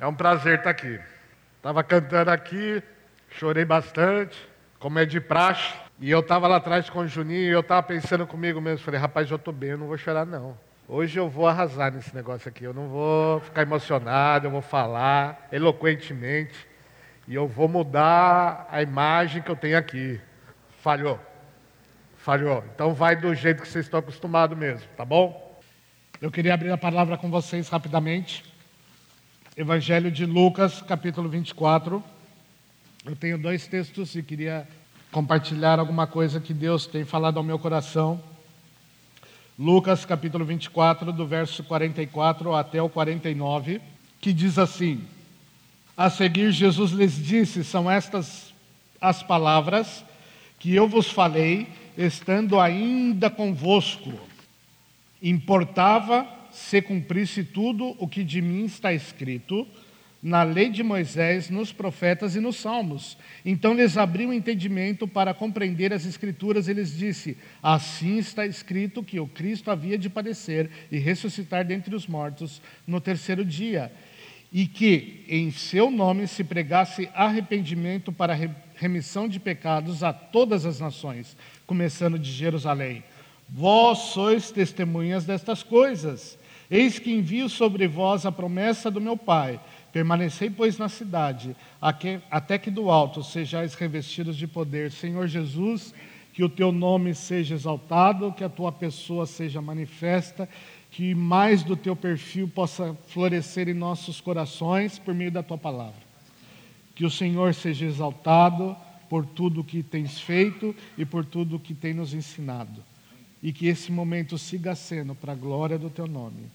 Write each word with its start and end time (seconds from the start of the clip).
É 0.00 0.06
um 0.06 0.14
prazer 0.14 0.58
estar 0.58 0.70
aqui. 0.70 1.00
Estava 1.56 1.82
cantando 1.82 2.30
aqui, 2.30 2.80
chorei 3.30 3.64
bastante, 3.64 4.38
como 4.78 4.96
é 5.00 5.04
de 5.04 5.20
praxe. 5.20 5.74
E 5.98 6.08
eu 6.08 6.20
estava 6.20 6.46
lá 6.46 6.58
atrás 6.58 6.88
com 6.88 7.00
o 7.00 7.08
Juninho 7.08 7.40
e 7.40 7.50
eu 7.50 7.58
estava 7.58 7.82
pensando 7.82 8.24
comigo 8.24 8.60
mesmo. 8.60 8.84
Falei, 8.84 9.00
rapaz, 9.00 9.28
eu 9.28 9.34
estou 9.34 9.52
bem, 9.52 9.70
eu 9.70 9.78
não 9.78 9.88
vou 9.88 9.98
chorar 9.98 10.24
não. 10.24 10.56
Hoje 10.86 11.18
eu 11.18 11.28
vou 11.28 11.48
arrasar 11.48 11.92
nesse 11.92 12.14
negócio 12.14 12.48
aqui. 12.48 12.62
Eu 12.62 12.72
não 12.72 12.86
vou 12.86 13.40
ficar 13.40 13.62
emocionado, 13.62 14.46
eu 14.46 14.52
vou 14.52 14.62
falar 14.62 15.48
eloquentemente. 15.50 16.68
E 17.26 17.34
eu 17.34 17.48
vou 17.48 17.66
mudar 17.66 18.68
a 18.70 18.80
imagem 18.80 19.42
que 19.42 19.50
eu 19.50 19.56
tenho 19.56 19.76
aqui. 19.76 20.20
Falhou. 20.80 21.18
Falhou. 22.18 22.64
Então 22.72 22.94
vai 22.94 23.16
do 23.16 23.34
jeito 23.34 23.62
que 23.62 23.68
vocês 23.68 23.86
estão 23.86 23.98
acostumados 23.98 24.56
mesmo, 24.56 24.86
tá 24.96 25.04
bom? 25.04 25.60
Eu 26.22 26.30
queria 26.30 26.54
abrir 26.54 26.70
a 26.70 26.78
palavra 26.78 27.18
com 27.18 27.28
vocês 27.28 27.68
rapidamente. 27.68 28.47
Evangelho 29.58 30.08
de 30.08 30.24
Lucas, 30.24 30.80
capítulo 30.82 31.28
24. 31.28 32.00
Eu 33.04 33.16
tenho 33.16 33.36
dois 33.36 33.66
textos 33.66 34.14
e 34.14 34.22
queria 34.22 34.68
compartilhar 35.10 35.80
alguma 35.80 36.06
coisa 36.06 36.38
que 36.38 36.54
Deus 36.54 36.86
tem 36.86 37.04
falado 37.04 37.38
ao 37.38 37.42
meu 37.42 37.58
coração. 37.58 38.22
Lucas, 39.58 40.04
capítulo 40.04 40.44
24, 40.44 41.12
do 41.12 41.26
verso 41.26 41.64
44 41.64 42.54
até 42.54 42.80
o 42.80 42.88
49, 42.88 43.80
que 44.20 44.32
diz 44.32 44.60
assim: 44.60 45.04
A 45.96 46.08
seguir, 46.08 46.52
Jesus 46.52 46.92
lhes 46.92 47.16
disse: 47.16 47.64
São 47.64 47.90
estas 47.90 48.54
as 49.00 49.24
palavras 49.24 50.04
que 50.60 50.72
eu 50.72 50.86
vos 50.86 51.10
falei, 51.10 51.66
estando 51.96 52.60
ainda 52.60 53.28
convosco. 53.28 54.12
Importava 55.20 56.37
se 56.50 56.80
cumprisse 56.82 57.44
tudo 57.44 57.94
o 57.98 58.08
que 58.08 58.24
de 58.24 58.40
mim 58.40 58.64
está 58.64 58.92
escrito 58.92 59.66
na 60.22 60.42
lei 60.42 60.68
de 60.68 60.82
Moisés, 60.82 61.48
nos 61.48 61.72
profetas 61.72 62.34
e 62.34 62.40
nos 62.40 62.56
salmos. 62.56 63.16
Então 63.44 63.74
lhes 63.74 63.96
abriu 63.96 64.30
o 64.30 64.32
entendimento 64.32 65.06
para 65.06 65.32
compreender 65.32 65.92
as 65.92 66.04
escrituras 66.04 66.68
e 66.68 66.72
lhes 66.72 66.96
disse: 66.96 67.36
Assim 67.62 68.18
está 68.18 68.44
escrito 68.44 69.02
que 69.02 69.20
o 69.20 69.28
Cristo 69.28 69.70
havia 69.70 69.96
de 69.96 70.10
padecer 70.10 70.70
e 70.90 70.98
ressuscitar 70.98 71.64
dentre 71.64 71.94
os 71.94 72.06
mortos 72.06 72.60
no 72.86 73.00
terceiro 73.00 73.44
dia, 73.44 73.92
e 74.52 74.66
que 74.66 75.24
em 75.28 75.50
seu 75.50 75.90
nome 75.90 76.26
se 76.26 76.42
pregasse 76.42 77.08
arrependimento 77.14 78.12
para 78.12 78.36
remissão 78.74 79.28
de 79.28 79.38
pecados 79.38 80.02
a 80.02 80.12
todas 80.12 80.66
as 80.66 80.80
nações, 80.80 81.36
começando 81.66 82.18
de 82.18 82.30
Jerusalém. 82.32 83.04
Vós 83.48 83.98
sois 83.98 84.50
testemunhas 84.50 85.24
destas 85.24 85.62
coisas. 85.62 86.38
Eis 86.70 86.98
que 86.98 87.10
envio 87.10 87.48
sobre 87.48 87.88
vós 87.88 88.26
a 88.26 88.32
promessa 88.32 88.90
do 88.90 89.00
meu 89.00 89.16
Pai. 89.16 89.58
Permanecei, 89.90 90.50
pois, 90.50 90.76
na 90.76 90.88
cidade, 90.88 91.56
até 92.30 92.58
que 92.58 92.70
do 92.70 92.90
alto 92.90 93.22
sejais 93.22 93.74
revestidos 93.74 94.36
de 94.36 94.46
poder. 94.46 94.92
Senhor 94.92 95.26
Jesus, 95.26 95.94
que 96.34 96.44
o 96.44 96.48
teu 96.48 96.70
nome 96.70 97.14
seja 97.14 97.54
exaltado, 97.54 98.32
que 98.32 98.44
a 98.44 98.50
tua 98.50 98.70
pessoa 98.70 99.24
seja 99.24 99.62
manifesta, 99.62 100.46
que 100.90 101.14
mais 101.14 101.62
do 101.62 101.74
teu 101.74 101.96
perfil 101.96 102.48
possa 102.48 102.94
florescer 103.08 103.68
em 103.68 103.74
nossos 103.74 104.20
corações 104.20 104.98
por 104.98 105.14
meio 105.14 105.30
da 105.30 105.42
tua 105.42 105.56
palavra. 105.56 106.06
Que 106.94 107.06
o 107.06 107.10
Senhor 107.10 107.54
seja 107.54 107.86
exaltado 107.86 108.76
por 109.08 109.24
tudo 109.24 109.64
que 109.64 109.82
tens 109.82 110.20
feito 110.20 110.76
e 110.98 111.04
por 111.04 111.24
tudo 111.24 111.58
que 111.58 111.72
tem 111.72 111.94
nos 111.94 112.12
ensinado. 112.12 112.84
E 113.42 113.52
que 113.52 113.66
esse 113.66 113.92
momento 113.92 114.36
siga 114.36 114.74
sendo 114.74 115.14
para 115.14 115.32
a 115.32 115.36
glória 115.36 115.78
do 115.78 115.88
teu 115.88 116.06
nome. 116.06 116.50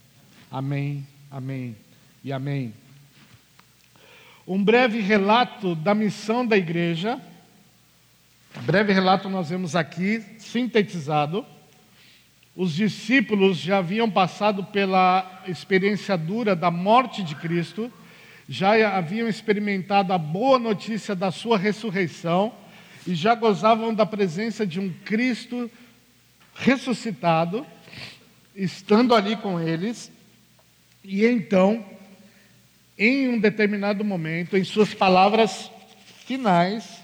Amém, 0.52 1.08
amém 1.31 1.76
e 2.23 2.31
amém. 2.31 2.73
Um 4.45 4.62
breve 4.62 5.00
relato 5.00 5.73
da 5.73 5.95
missão 5.95 6.45
da 6.45 6.58
igreja. 6.58 7.22
Breve 8.64 8.92
relato 8.92 9.30
nós 9.30 9.50
vemos 9.50 9.76
aqui, 9.76 10.22
sintetizado. 10.38 11.45
Os 12.55 12.73
discípulos 12.73 13.58
já 13.58 13.80
haviam 13.80 14.11
passado 14.11 14.64
pela 14.66 15.43
experiência 15.48 16.16
dura 16.16 16.55
da 16.55 16.70
morte 16.70 17.23
de 17.23 17.33
Cristo, 17.36 17.92
já 18.48 18.95
haviam 18.95 19.27
experimentado 19.27 20.14
a 20.14 20.17
boa 20.17 20.60
notícia 20.60 21.16
da 21.16 21.32
sua 21.32 21.58
ressurreição 21.58 22.54
e 23.08 23.16
já 23.16 23.33
gozavam 23.33 23.93
da 23.93 24.05
presença 24.05 24.67
de 24.67 24.80
um 24.80 24.92
Cristo 25.04 25.72
ressuscitado, 26.55 27.65
estando 28.55 29.15
ali 29.15 29.36
com 29.36 29.59
eles. 29.59 30.11
E 31.03 31.25
então, 31.25 31.86
em 32.97 33.30
um 33.30 33.39
determinado 33.39 34.03
momento, 34.03 34.55
em 34.55 34.63
suas 34.63 34.93
palavras 34.93 35.71
finais, 36.25 37.03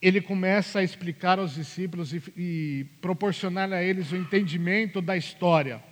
ele 0.00 0.20
começa 0.20 0.80
a 0.80 0.84
explicar 0.84 1.38
aos 1.38 1.54
discípulos 1.54 2.12
e, 2.12 2.22
e, 2.36 2.86
proporcionar 3.00 3.72
a 3.72 3.82
eles 3.82 4.12
o 4.12 4.16
entendimento 4.16 5.00
da 5.00 5.16
história. 5.16 5.82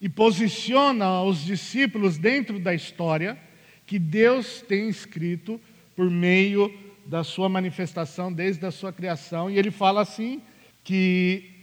E 0.00 0.08
posiciona 0.08 1.22
os 1.22 1.44
discípulos 1.44 2.16
dentro 2.16 2.58
da 2.58 2.74
história 2.74 3.38
que 3.86 3.98
Deus 3.98 4.62
tem 4.62 4.88
escrito 4.88 5.60
por 5.96 6.08
meio 6.10 6.72
da 7.08 7.24
sua 7.24 7.48
manifestação 7.48 8.30
desde 8.30 8.66
a 8.66 8.70
sua 8.70 8.92
criação. 8.92 9.50
E 9.50 9.58
ele 9.58 9.70
fala 9.70 10.02
assim: 10.02 10.42
que 10.84 11.54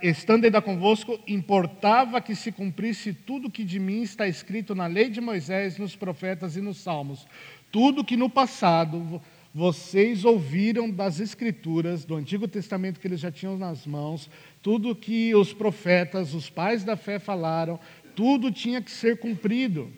estando 0.00 0.44
ainda 0.44 0.62
convosco, 0.62 1.18
importava 1.26 2.20
que 2.20 2.34
se 2.34 2.52
cumprisse 2.52 3.12
tudo 3.12 3.50
que 3.50 3.64
de 3.64 3.78
mim 3.78 4.02
está 4.02 4.26
escrito 4.26 4.74
na 4.74 4.86
lei 4.86 5.10
de 5.10 5.20
Moisés, 5.20 5.76
nos 5.76 5.94
profetas 5.94 6.56
e 6.56 6.60
nos 6.60 6.78
salmos. 6.78 7.26
Tudo 7.70 8.04
que 8.04 8.16
no 8.16 8.30
passado 8.30 9.20
vocês 9.52 10.24
ouviram 10.24 10.88
das 10.88 11.20
Escrituras, 11.20 12.04
do 12.04 12.14
Antigo 12.14 12.46
Testamento 12.46 13.00
que 13.00 13.08
eles 13.08 13.20
já 13.20 13.30
tinham 13.30 13.58
nas 13.58 13.86
mãos, 13.86 14.30
tudo 14.62 14.94
que 14.94 15.34
os 15.34 15.52
profetas, 15.52 16.32
os 16.32 16.48
pais 16.48 16.84
da 16.84 16.96
fé 16.96 17.18
falaram, 17.18 17.78
tudo 18.14 18.52
tinha 18.52 18.80
que 18.80 18.90
ser 18.90 19.18
cumprido. 19.18 19.92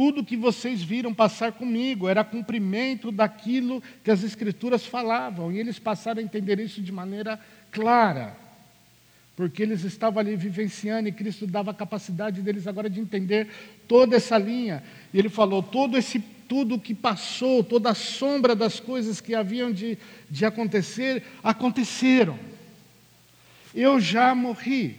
Tudo 0.00 0.24
que 0.24 0.34
vocês 0.34 0.82
viram 0.82 1.12
passar 1.12 1.52
comigo 1.52 2.08
era 2.08 2.24
cumprimento 2.24 3.12
daquilo 3.12 3.82
que 4.02 4.10
as 4.10 4.24
Escrituras 4.24 4.86
falavam, 4.86 5.52
e 5.52 5.58
eles 5.58 5.78
passaram 5.78 6.20
a 6.20 6.24
entender 6.24 6.58
isso 6.58 6.80
de 6.80 6.90
maneira 6.90 7.38
clara 7.70 8.34
porque 9.36 9.62
eles 9.62 9.84
estavam 9.84 10.20
ali 10.20 10.36
vivenciando 10.36 11.08
e 11.08 11.12
Cristo 11.12 11.46
dava 11.46 11.70
a 11.72 11.74
capacidade 11.74 12.40
deles 12.40 12.66
agora 12.66 12.88
de 12.88 12.98
entender 12.98 13.48
toda 13.86 14.16
essa 14.16 14.38
linha. 14.38 14.82
E 15.12 15.18
ele 15.18 15.28
falou: 15.28 15.62
todo 15.62 15.98
esse 15.98 16.18
tudo 16.48 16.78
que 16.78 16.94
passou, 16.94 17.62
toda 17.62 17.90
a 17.90 17.94
sombra 17.94 18.56
das 18.56 18.80
coisas 18.80 19.20
que 19.20 19.34
haviam 19.34 19.70
de, 19.70 19.98
de 20.30 20.46
acontecer, 20.46 21.22
aconteceram. 21.42 22.38
Eu 23.74 24.00
já 24.00 24.34
morri, 24.34 24.96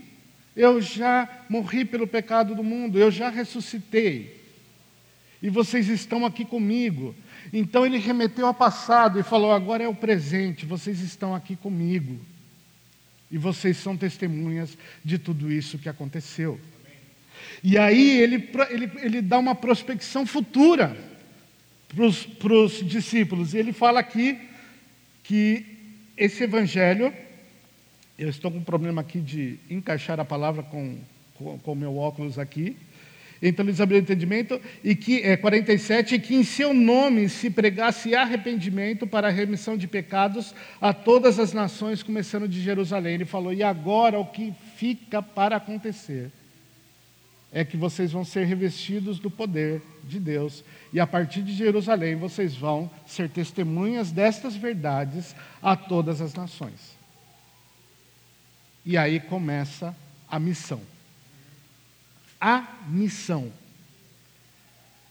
eu 0.55 0.79
já 0.79 1.27
morri 1.49 1.85
pelo 1.85 2.05
pecado 2.05 2.53
do 2.53 2.63
mundo, 2.63 2.99
eu 2.99 3.09
já 3.09 3.29
ressuscitei. 3.29 4.40
E 5.41 5.49
vocês 5.49 5.87
estão 5.87 6.25
aqui 6.25 6.45
comigo. 6.45 7.15
Então 7.51 7.85
ele 7.85 7.97
remeteu 7.97 8.45
ao 8.45 8.53
passado 8.53 9.19
e 9.19 9.23
falou: 9.23 9.51
agora 9.51 9.83
é 9.83 9.87
o 9.87 9.95
presente, 9.95 10.65
vocês 10.65 10.99
estão 11.01 11.33
aqui 11.33 11.55
comigo. 11.55 12.19
E 13.31 13.37
vocês 13.37 13.77
são 13.77 13.95
testemunhas 13.95 14.77
de 15.03 15.17
tudo 15.17 15.51
isso 15.51 15.79
que 15.79 15.89
aconteceu. 15.89 16.59
E 17.63 17.77
aí 17.77 18.19
ele, 18.19 18.49
ele, 18.69 18.91
ele 18.97 19.21
dá 19.21 19.39
uma 19.39 19.55
prospecção 19.55 20.25
futura 20.25 20.95
para 21.87 22.53
os 22.53 22.85
discípulos. 22.85 23.53
E 23.53 23.57
ele 23.57 23.73
fala 23.73 23.99
aqui 23.99 24.37
que 25.23 25.65
esse 26.17 26.43
evangelho, 26.43 27.13
eu 28.19 28.29
estou 28.29 28.51
com 28.51 28.57
um 28.57 28.63
problema 28.63 29.01
aqui 29.01 29.19
de 29.19 29.57
encaixar 29.69 30.19
a 30.19 30.25
palavra 30.25 30.61
com 30.61 30.97
o 31.39 31.59
com, 31.59 31.75
meu 31.75 31.97
óculos 31.97 32.37
aqui. 32.37 32.77
Então 33.41 33.65
eles 33.65 33.81
abriram 33.81 34.03
entendimento, 34.03 34.61
e 34.83 34.95
que, 34.95 35.21
é, 35.23 35.35
47, 35.35 36.19
que 36.19 36.35
em 36.35 36.43
seu 36.43 36.73
nome 36.73 37.27
se 37.27 37.49
pregasse 37.49 38.13
arrependimento 38.13 39.07
para 39.07 39.29
a 39.29 39.31
remissão 39.31 39.75
de 39.75 39.87
pecados 39.87 40.53
a 40.79 40.93
todas 40.93 41.39
as 41.39 41.51
nações, 41.51 42.03
começando 42.03 42.47
de 42.47 42.61
Jerusalém. 42.61 43.15
Ele 43.15 43.25
falou: 43.25 43.51
e 43.51 43.63
agora 43.63 44.19
o 44.19 44.27
que 44.27 44.53
fica 44.75 45.23
para 45.23 45.55
acontecer 45.55 46.31
é 47.51 47.65
que 47.65 47.75
vocês 47.75 48.11
vão 48.11 48.23
ser 48.23 48.45
revestidos 48.45 49.17
do 49.17 49.29
poder 49.29 49.81
de 50.03 50.19
Deus, 50.19 50.63
e 50.93 50.99
a 50.99 51.07
partir 51.07 51.41
de 51.41 51.51
Jerusalém 51.51 52.15
vocês 52.15 52.55
vão 52.55 52.91
ser 53.07 53.27
testemunhas 53.27 54.11
destas 54.11 54.55
verdades 54.55 55.35
a 55.61 55.75
todas 55.75 56.21
as 56.21 56.33
nações. 56.35 56.95
E 58.85 58.97
aí 58.97 59.19
começa 59.19 59.95
a 60.29 60.39
missão 60.39 60.90
a 62.41 62.67
missão. 62.87 63.53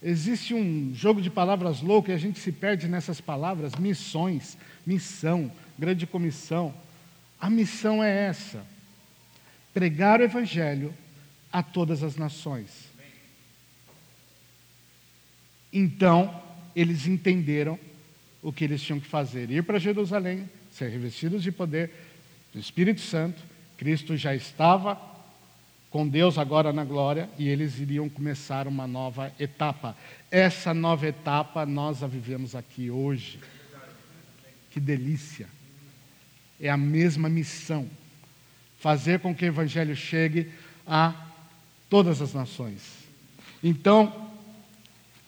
Existe 0.03 0.53
um 0.53 0.93
jogo 0.94 1.23
de 1.23 1.31
palavras 1.31 1.81
louco 1.81 2.11
e 2.11 2.15
a 2.15 2.19
gente 2.19 2.41
se 2.41 2.50
perde 2.50 2.88
nessas 2.88 3.21
palavras, 3.21 3.77
missões, 3.77 4.59
missão, 4.85 5.53
grande 5.79 6.06
comissão. 6.06 6.75
A 7.41 7.49
missão 7.49 8.03
é 8.03 8.27
essa: 8.27 8.67
pregar 9.73 10.21
o 10.21 10.25
Evangelho 10.25 10.93
a 11.53 11.62
todas 11.62 12.03
as 12.03 12.17
nações. 12.17 12.91
Então, 15.73 16.43
eles 16.75 17.06
entenderam 17.06 17.79
o 18.43 18.53
que 18.53 18.65
eles 18.65 18.82
tinham 18.82 18.99
que 18.99 19.06
fazer: 19.06 19.50
ir 19.50 19.62
para 19.62 19.79
Jerusalém, 19.79 20.49
ser 20.73 20.88
revestidos 20.88 21.43
de 21.43 21.53
poder 21.53 21.93
do 22.53 22.59
Espírito 22.59 23.00
Santo. 23.00 23.41
Cristo 23.77 24.17
já 24.17 24.35
estava 24.35 25.09
com 25.90 26.06
Deus 26.06 26.38
agora 26.38 26.72
na 26.72 26.84
glória 26.84 27.28
e 27.37 27.48
eles 27.48 27.78
iriam 27.81 28.08
começar 28.08 28.69
uma 28.69 28.87
nova 28.87 29.32
etapa. 29.38 29.96
Essa 30.31 30.72
nova 30.72 31.06
etapa 31.08 31.66
nós 31.66 32.02
a 32.02 32.06
vivemos 32.06 32.54
aqui 32.54 32.90
hoje. 32.90 33.40
Que 34.70 34.78
delícia! 34.78 35.48
É 36.60 36.70
a 36.70 36.76
mesma 36.76 37.28
missão: 37.28 37.88
fazer 38.78 39.19
com 39.19 39.34
que 39.34 39.44
o 39.44 39.48
Evangelho 39.48 39.96
chegue 39.96 40.50
a 40.87 41.14
todas 41.88 42.22
as 42.22 42.32
nações. 42.34 43.00
Então, 43.62 44.31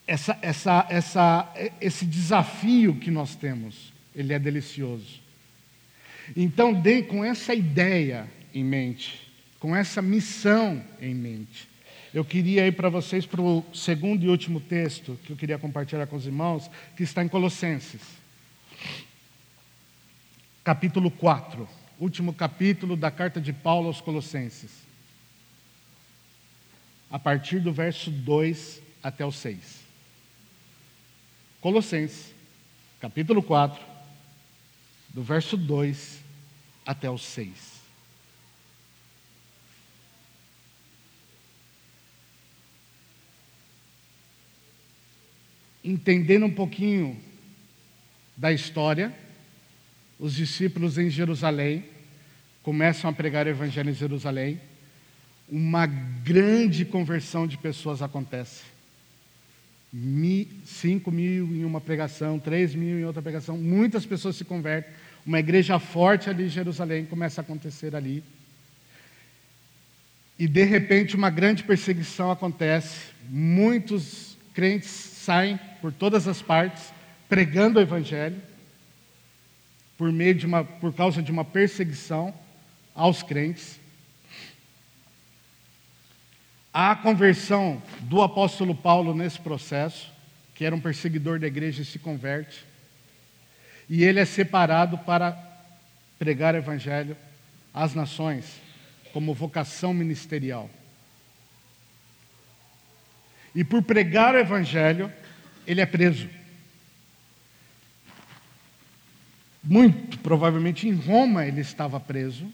essa, 0.06 0.38
essa, 0.42 0.86
essa, 0.88 1.52
esse 1.80 2.06
desafio 2.06 2.94
que 2.94 3.10
nós 3.10 3.34
temos, 3.34 3.92
ele 4.14 4.32
é 4.32 4.38
delicioso. 4.38 5.20
Então, 6.36 6.72
de, 6.72 7.02
com 7.02 7.24
essa 7.24 7.52
ideia 7.52 8.30
em 8.54 8.62
mente, 8.62 9.31
com 9.62 9.76
essa 9.76 10.02
missão 10.02 10.84
em 11.00 11.14
mente, 11.14 11.68
eu 12.12 12.24
queria 12.24 12.66
ir 12.66 12.72
para 12.72 12.88
vocês 12.88 13.24
para 13.24 13.40
o 13.40 13.64
segundo 13.72 14.24
e 14.24 14.28
último 14.28 14.60
texto 14.60 15.16
que 15.24 15.30
eu 15.30 15.36
queria 15.36 15.56
compartilhar 15.56 16.04
com 16.08 16.16
os 16.16 16.26
irmãos, 16.26 16.68
que 16.96 17.04
está 17.04 17.22
em 17.22 17.28
Colossenses, 17.28 18.00
capítulo 20.64 21.12
4, 21.12 21.68
último 22.00 22.34
capítulo 22.34 22.96
da 22.96 23.08
carta 23.08 23.40
de 23.40 23.52
Paulo 23.52 23.86
aos 23.86 24.00
Colossenses, 24.00 24.72
a 27.08 27.16
partir 27.16 27.60
do 27.60 27.72
verso 27.72 28.10
2 28.10 28.82
até 29.00 29.24
o 29.24 29.30
6. 29.30 29.78
Colossenses, 31.60 32.34
capítulo 33.00 33.40
4, 33.40 33.80
do 35.10 35.22
verso 35.22 35.56
2 35.56 36.18
até 36.84 37.08
o 37.08 37.16
6. 37.16 37.81
Entendendo 45.84 46.46
um 46.46 46.50
pouquinho 46.50 47.18
da 48.36 48.52
história, 48.52 49.12
os 50.18 50.34
discípulos 50.34 50.98
em 50.98 51.10
Jerusalém 51.10 51.84
começam 52.62 53.10
a 53.10 53.12
pregar 53.12 53.46
o 53.46 53.50
evangelho 53.50 53.90
em 53.90 53.94
Jerusalém, 53.94 54.60
uma 55.48 55.86
grande 55.86 56.84
conversão 56.84 57.46
de 57.46 57.58
pessoas 57.58 58.00
acontece. 58.00 58.62
5 60.64 61.10
mil 61.10 61.46
em 61.54 61.64
uma 61.64 61.80
pregação, 61.80 62.38
3 62.38 62.74
mil 62.74 62.98
em 63.00 63.04
outra 63.04 63.20
pregação, 63.20 63.58
muitas 63.58 64.06
pessoas 64.06 64.36
se 64.36 64.44
convertem. 64.44 64.92
Uma 65.26 65.40
igreja 65.40 65.78
forte 65.78 66.30
ali 66.30 66.44
em 66.44 66.48
Jerusalém 66.48 67.04
começa 67.04 67.40
a 67.40 67.42
acontecer 67.42 67.94
ali. 67.94 68.24
E 70.38 70.48
de 70.48 70.64
repente 70.64 71.14
uma 71.14 71.28
grande 71.28 71.62
perseguição 71.62 72.30
acontece, 72.30 73.10
muitos 73.28 74.31
crentes 74.54 74.90
saem 74.90 75.58
por 75.80 75.92
todas 75.92 76.28
as 76.28 76.42
partes 76.42 76.92
pregando 77.28 77.78
o 77.78 77.82
evangelho 77.82 78.40
por 79.96 80.10
meio 80.10 80.34
de 80.34 80.46
uma 80.46 80.64
por 80.64 80.92
causa 80.92 81.22
de 81.22 81.30
uma 81.30 81.44
perseguição 81.44 82.34
aos 82.94 83.22
crentes. 83.22 83.78
A 86.74 86.96
conversão 86.96 87.82
do 88.00 88.22
apóstolo 88.22 88.74
Paulo 88.74 89.14
nesse 89.14 89.38
processo, 89.38 90.10
que 90.54 90.64
era 90.64 90.74
um 90.74 90.80
perseguidor 90.80 91.38
da 91.38 91.46
igreja 91.46 91.82
e 91.82 91.84
se 91.84 91.98
converte. 91.98 92.64
E 93.88 94.02
ele 94.04 94.20
é 94.20 94.24
separado 94.24 94.98
para 94.98 95.38
pregar 96.18 96.54
o 96.54 96.58
evangelho 96.58 97.16
às 97.74 97.94
nações, 97.94 98.60
como 99.12 99.34
vocação 99.34 99.92
ministerial. 99.92 100.70
E 103.54 103.62
por 103.62 103.82
pregar 103.82 104.34
o 104.34 104.38
evangelho, 104.38 105.12
ele 105.66 105.80
é 105.80 105.86
preso. 105.86 106.28
Muito 109.62 110.18
provavelmente 110.18 110.88
em 110.88 110.94
Roma 110.94 111.46
ele 111.46 111.60
estava 111.60 112.00
preso 112.00 112.52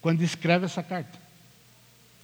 quando 0.00 0.22
escreve 0.22 0.66
essa 0.66 0.82
carta. 0.82 1.18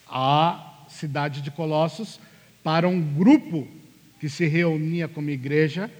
Há 0.07 0.85
cidade 0.89 1.41
de 1.41 1.51
Colossos 1.51 2.21
para 2.63 2.89
um 2.89 3.01
grupo 3.01 3.67
que 4.21 4.29
se 4.29 4.47
reunia 4.47 5.09
como 5.09 5.31
igreja 5.31 5.91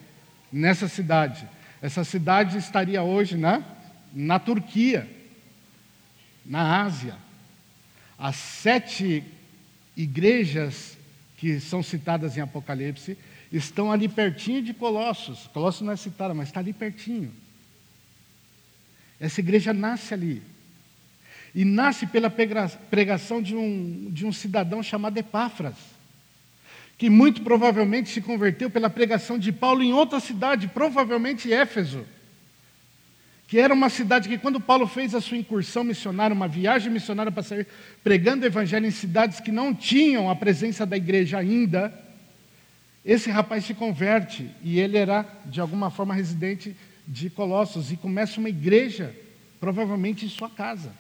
nessa 0.53 0.87
cidade. 0.87 1.49
Essa 1.83 2.05
cidade 2.05 2.57
estaria 2.57 3.03
hoje 3.03 3.37
na, 3.37 3.63
na 4.13 4.39
Turquia, 4.39 5.09
na 6.47 6.83
Ásia. 6.83 7.17
As 8.17 8.37
sete 8.37 9.25
igrejas 9.97 10.97
que 11.45 11.61
são 11.61 11.83
citadas 11.83 12.39
em 12.39 12.41
Apocalipse 12.41 13.19
estão 13.53 13.93
ali 13.93 14.09
pertinho 14.09 14.63
de 14.63 14.73
Colossos. 14.73 15.47
Colossos 15.49 15.83
não 15.83 15.93
é 15.93 15.97
citada, 15.97 16.33
mas 16.33 16.49
está 16.49 16.61
ali 16.61 16.73
pertinho. 16.73 17.31
Essa 19.21 19.41
igreja 19.41 19.75
nasce 19.75 20.15
ali. 20.15 20.43
E 21.55 21.63
nasce 21.63 22.07
pela 22.07 22.31
pregação 22.31 23.43
de 23.43 23.55
um, 23.55 24.09
de 24.11 24.25
um 24.25 24.33
cidadão 24.33 24.83
chamado 24.83 25.19
Epáfras, 25.19 25.75
que 26.97 27.11
muito 27.11 27.43
provavelmente 27.43 28.09
se 28.09 28.23
converteu 28.23 28.71
pela 28.71 28.89
pregação 28.89 29.39
de 29.39 29.53
Paulo 29.53 29.83
em 29.83 29.93
outra 29.93 30.21
cidade, 30.21 30.67
provavelmente 30.69 31.53
Éfeso, 31.53 32.07
que 33.55 33.61
era 33.61 33.73
uma 33.73 33.89
cidade 33.89 34.29
que, 34.29 34.37
quando 34.37 34.59
Paulo 34.59 34.85
fez 34.85 35.15
a 35.15 35.21
sua 35.21 35.37
incursão 35.37 35.85
missionária, 35.85 36.35
uma 36.35 36.49
viagem 36.49 36.91
missionária 36.91 37.31
para 37.31 37.45
sair 37.45 37.69
pregando 38.03 38.43
o 38.43 38.47
evangelho 38.49 38.85
em 38.85 38.91
cidades 38.91 39.39
que 39.39 39.53
não 39.53 39.73
tinham 39.73 40.29
a 40.29 40.35
presença 40.35 40.85
da 40.85 40.97
igreja 40.97 41.39
ainda, 41.39 41.97
esse 43.05 43.31
rapaz 43.31 43.65
se 43.65 43.73
converte 43.73 44.51
e 44.61 44.81
ele 44.81 44.99
era, 44.99 45.25
de 45.47 45.61
alguma 45.61 45.89
forma, 45.89 46.13
residente 46.13 46.77
de 47.07 47.31
Colossos 47.31 47.93
e 47.93 47.97
começa 47.97 48.41
uma 48.41 48.49
igreja, 48.49 49.15
provavelmente 49.61 50.27
em 50.27 50.29
sua 50.29 50.51
casa. 50.51 50.93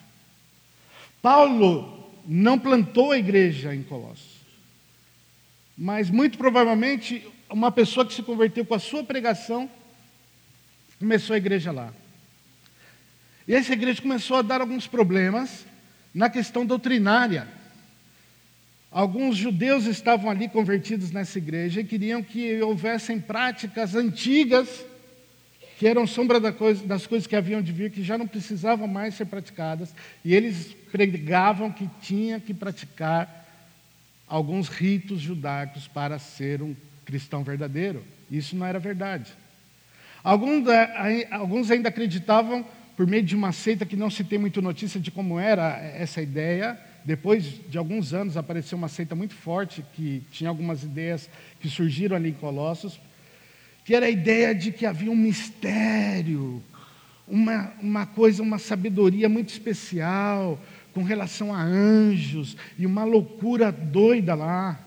Paulo 1.21 2.09
não 2.25 2.57
plantou 2.57 3.11
a 3.11 3.19
igreja 3.19 3.75
em 3.75 3.83
Colossos, 3.83 4.37
mas 5.77 6.09
muito 6.09 6.39
provavelmente 6.39 7.27
uma 7.51 7.73
pessoa 7.73 8.07
que 8.07 8.15
se 8.15 8.23
converteu 8.23 8.65
com 8.65 8.75
a 8.75 8.79
sua 8.79 9.03
pregação 9.03 9.69
começou 11.01 11.35
a 11.35 11.37
igreja 11.37 11.73
lá. 11.73 11.93
E 13.47 13.55
essa 13.55 13.73
igreja 13.73 14.01
começou 14.01 14.39
a 14.39 14.43
dar 14.43 14.61
alguns 14.61 14.87
problemas 14.87 15.67
na 16.15 16.31
questão 16.31 16.65
doutrinária. 16.65 17.47
Alguns 18.91 19.37
judeus 19.37 19.87
estavam 19.87 20.31
ali 20.31 20.49
convertidos 20.49 21.11
nessa 21.11 21.39
igreja 21.39 21.81
e 21.81 21.85
queriam 21.85 22.23
que 22.23 22.63
houvessem 22.63 23.21
práticas 23.21 23.95
antigas 23.95 24.85
que 25.79 25.89
eram 25.89 26.07
sombra 26.07 26.39
das 26.41 27.07
coisas 27.07 27.27
que 27.27 27.35
haviam 27.35 27.61
de 27.61 27.73
vir, 27.73 27.91
que 27.91 28.03
já 28.03 28.17
não 28.17 28.27
precisavam 28.27 28.87
mais 28.87 29.15
ser 29.15 29.27
praticadas, 29.27 29.95
e 30.25 30.35
eles 30.35 30.75
pregavam 30.93 31.71
que 31.73 31.91
tinha 32.01 32.39
que 32.39 32.55
praticar 32.55 33.45
alguns 34.29 34.69
ritos 34.69 35.21
judaicos 35.21 35.89
para 35.89 36.19
ser 36.19 36.63
um 36.63 36.75
cristão 37.05 37.43
verdadeiro. 37.43 38.05
Isso 38.31 38.57
não 38.57 38.65
era 38.65 38.79
verdade. 38.79 39.33
Alguns, 40.23 40.67
eh, 40.69 41.29
ainda 41.71 41.89
acreditavam, 41.89 42.65
por 42.97 43.07
meio 43.07 43.23
de 43.23 43.35
uma 43.35 43.53
seita 43.53 43.85
que 43.85 43.97
não 43.97 44.11
se 44.11 44.23
tem 44.23 44.39
muito 44.39 44.63
notícia 44.63 45.01
de 45.01 45.11
como 45.11 45.39
era 45.39 45.79
essa 45.79 46.23
ideia, 46.23 46.79
depois 47.05 47.61
de 47.69 47.77
alguns 47.77 48.15
anos 48.15 48.37
apareceu 48.37 48.79
uma 48.79 48.89
seita 48.89 49.15
muito 49.15 49.35
forte 49.35 49.85
que 49.95 50.23
tinha 50.31 50.49
algumas 50.49 50.83
ideias 50.83 51.29
que 51.61 51.69
surgiram 51.69 52.17
ali 52.17 52.31
em 52.31 52.35
Colossos, 52.35 53.01
que 53.85 53.95
era 53.95 54.07
a 54.07 54.11
ideia 54.11 54.55
de 54.55 54.73
que 54.73 54.87
havia 54.87 55.11
um 55.11 55.17
mistério, 55.17 56.63
uma, 57.27 57.73
uma 57.81 58.07
coisa, 58.07 58.43
uma 58.43 58.59
sabedoria 58.59 59.29
muito 59.29 59.51
especial 59.51 60.59
com 60.95 61.03
relação 61.03 61.53
a 61.53 61.63
anjos 61.63 62.57
e 62.79 62.87
uma 62.87 63.05
loucura 63.05 63.73
doida 63.73 64.35
lá. 64.35 64.81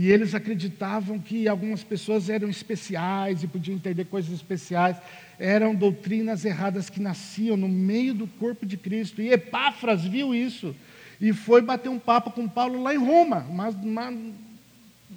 E 0.00 0.10
eles 0.10 0.34
acreditavam 0.34 1.18
que 1.18 1.46
algumas 1.46 1.84
pessoas 1.84 2.30
eram 2.30 2.48
especiais 2.48 3.42
e 3.42 3.46
podiam 3.46 3.76
entender 3.76 4.06
coisas 4.06 4.32
especiais. 4.32 4.96
Eram 5.38 5.74
doutrinas 5.74 6.42
erradas 6.46 6.88
que 6.88 7.02
nasciam 7.02 7.54
no 7.54 7.68
meio 7.68 8.14
do 8.14 8.26
corpo 8.26 8.64
de 8.64 8.78
Cristo. 8.78 9.20
E 9.20 9.30
Epáfras 9.30 10.02
viu 10.02 10.34
isso 10.34 10.74
e 11.20 11.34
foi 11.34 11.60
bater 11.60 11.90
um 11.90 11.98
papo 11.98 12.30
com 12.30 12.48
Paulo 12.48 12.82
lá 12.82 12.94
em 12.94 12.96
Roma, 12.96 13.44
uma, 13.50 13.68
uma, 13.68 14.14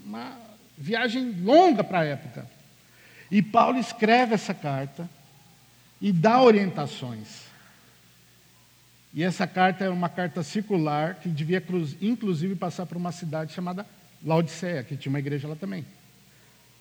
uma 0.06 0.38
viagem 0.78 1.32
longa 1.42 1.82
para 1.82 2.00
a 2.00 2.04
época. 2.04 2.46
E 3.32 3.42
Paulo 3.42 3.80
escreve 3.80 4.36
essa 4.36 4.54
carta 4.54 5.10
e 6.02 6.12
dá 6.12 6.42
orientações. 6.42 7.44
E 9.14 9.24
essa 9.24 9.48
carta 9.48 9.86
é 9.86 9.90
uma 9.90 10.10
carta 10.10 10.44
circular 10.44 11.16
que 11.22 11.30
devia, 11.30 11.64
inclusive, 12.02 12.54
passar 12.54 12.86
por 12.86 12.98
uma 12.98 13.14
cidade 13.14 13.54
chamada 13.54 13.86
Laodiceia, 14.24 14.84
que 14.84 14.96
tinha 14.96 15.12
uma 15.12 15.20
igreja 15.20 15.48
lá 15.48 15.56
também. 15.56 15.86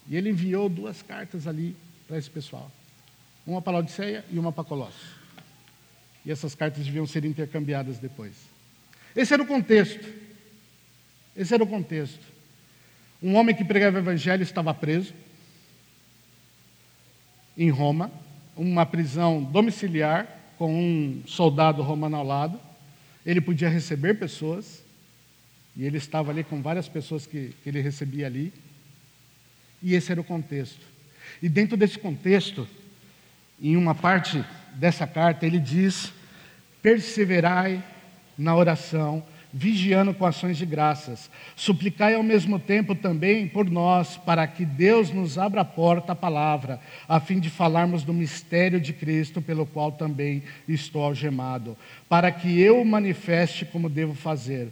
E 0.08 0.16
ele 0.16 0.30
enviou 0.30 0.68
duas 0.68 1.02
cartas 1.02 1.46
ali 1.46 1.76
para 2.06 2.18
esse 2.18 2.30
pessoal: 2.30 2.70
uma 3.46 3.60
para 3.60 3.74
Laodiceia 3.74 4.24
e 4.30 4.38
uma 4.38 4.52
para 4.52 4.64
Colossos. 4.64 5.22
E 6.24 6.30
essas 6.30 6.54
cartas 6.54 6.84
deviam 6.84 7.06
ser 7.06 7.24
intercambiadas 7.24 7.98
depois. 7.98 8.32
Esse 9.14 9.34
era 9.34 9.42
o 9.42 9.46
contexto. 9.46 10.06
Esse 11.36 11.54
era 11.54 11.62
o 11.62 11.66
contexto. 11.66 12.20
Um 13.22 13.34
homem 13.36 13.54
que 13.54 13.64
pregava 13.64 13.96
o 13.96 14.00
evangelho 14.00 14.42
estava 14.42 14.72
preso 14.74 15.14
em 17.56 17.70
Roma, 17.70 18.10
uma 18.56 18.86
prisão 18.86 19.42
domiciliar 19.42 20.26
com 20.58 20.74
um 20.74 21.22
soldado 21.26 21.82
romano 21.82 22.16
ao 22.16 22.24
lado. 22.24 22.60
Ele 23.24 23.40
podia 23.40 23.68
receber 23.68 24.14
pessoas, 24.14 24.81
e 25.76 25.84
ele 25.84 25.96
estava 25.96 26.30
ali 26.30 26.44
com 26.44 26.60
várias 26.60 26.88
pessoas 26.88 27.26
que, 27.26 27.54
que 27.62 27.68
ele 27.68 27.80
recebia 27.80 28.26
ali. 28.26 28.52
E 29.82 29.94
esse 29.94 30.12
era 30.12 30.20
o 30.20 30.24
contexto. 30.24 30.86
E 31.42 31.48
dentro 31.48 31.76
desse 31.76 31.98
contexto, 31.98 32.68
em 33.60 33.76
uma 33.76 33.94
parte 33.94 34.44
dessa 34.74 35.06
carta, 35.06 35.46
ele 35.46 35.58
diz: 35.58 36.12
perseverai 36.82 37.82
na 38.36 38.54
oração, 38.54 39.24
vigiando 39.52 40.12
com 40.12 40.26
ações 40.26 40.58
de 40.58 40.66
graças. 40.66 41.30
Suplicai 41.56 42.14
ao 42.14 42.22
mesmo 42.22 42.58
tempo 42.58 42.94
também 42.94 43.48
por 43.48 43.68
nós, 43.68 44.16
para 44.16 44.46
que 44.46 44.64
Deus 44.64 45.10
nos 45.10 45.38
abra 45.38 45.62
a 45.62 45.64
porta 45.64 46.12
à 46.12 46.16
palavra, 46.16 46.80
a 47.08 47.18
fim 47.18 47.40
de 47.40 47.48
falarmos 47.48 48.04
do 48.04 48.12
mistério 48.12 48.80
de 48.80 48.92
Cristo, 48.92 49.40
pelo 49.40 49.66
qual 49.66 49.90
também 49.90 50.42
estou 50.68 51.02
algemado, 51.02 51.76
para 52.08 52.30
que 52.30 52.60
eu 52.60 52.84
manifeste 52.84 53.64
como 53.64 53.88
devo 53.88 54.14
fazer. 54.14 54.68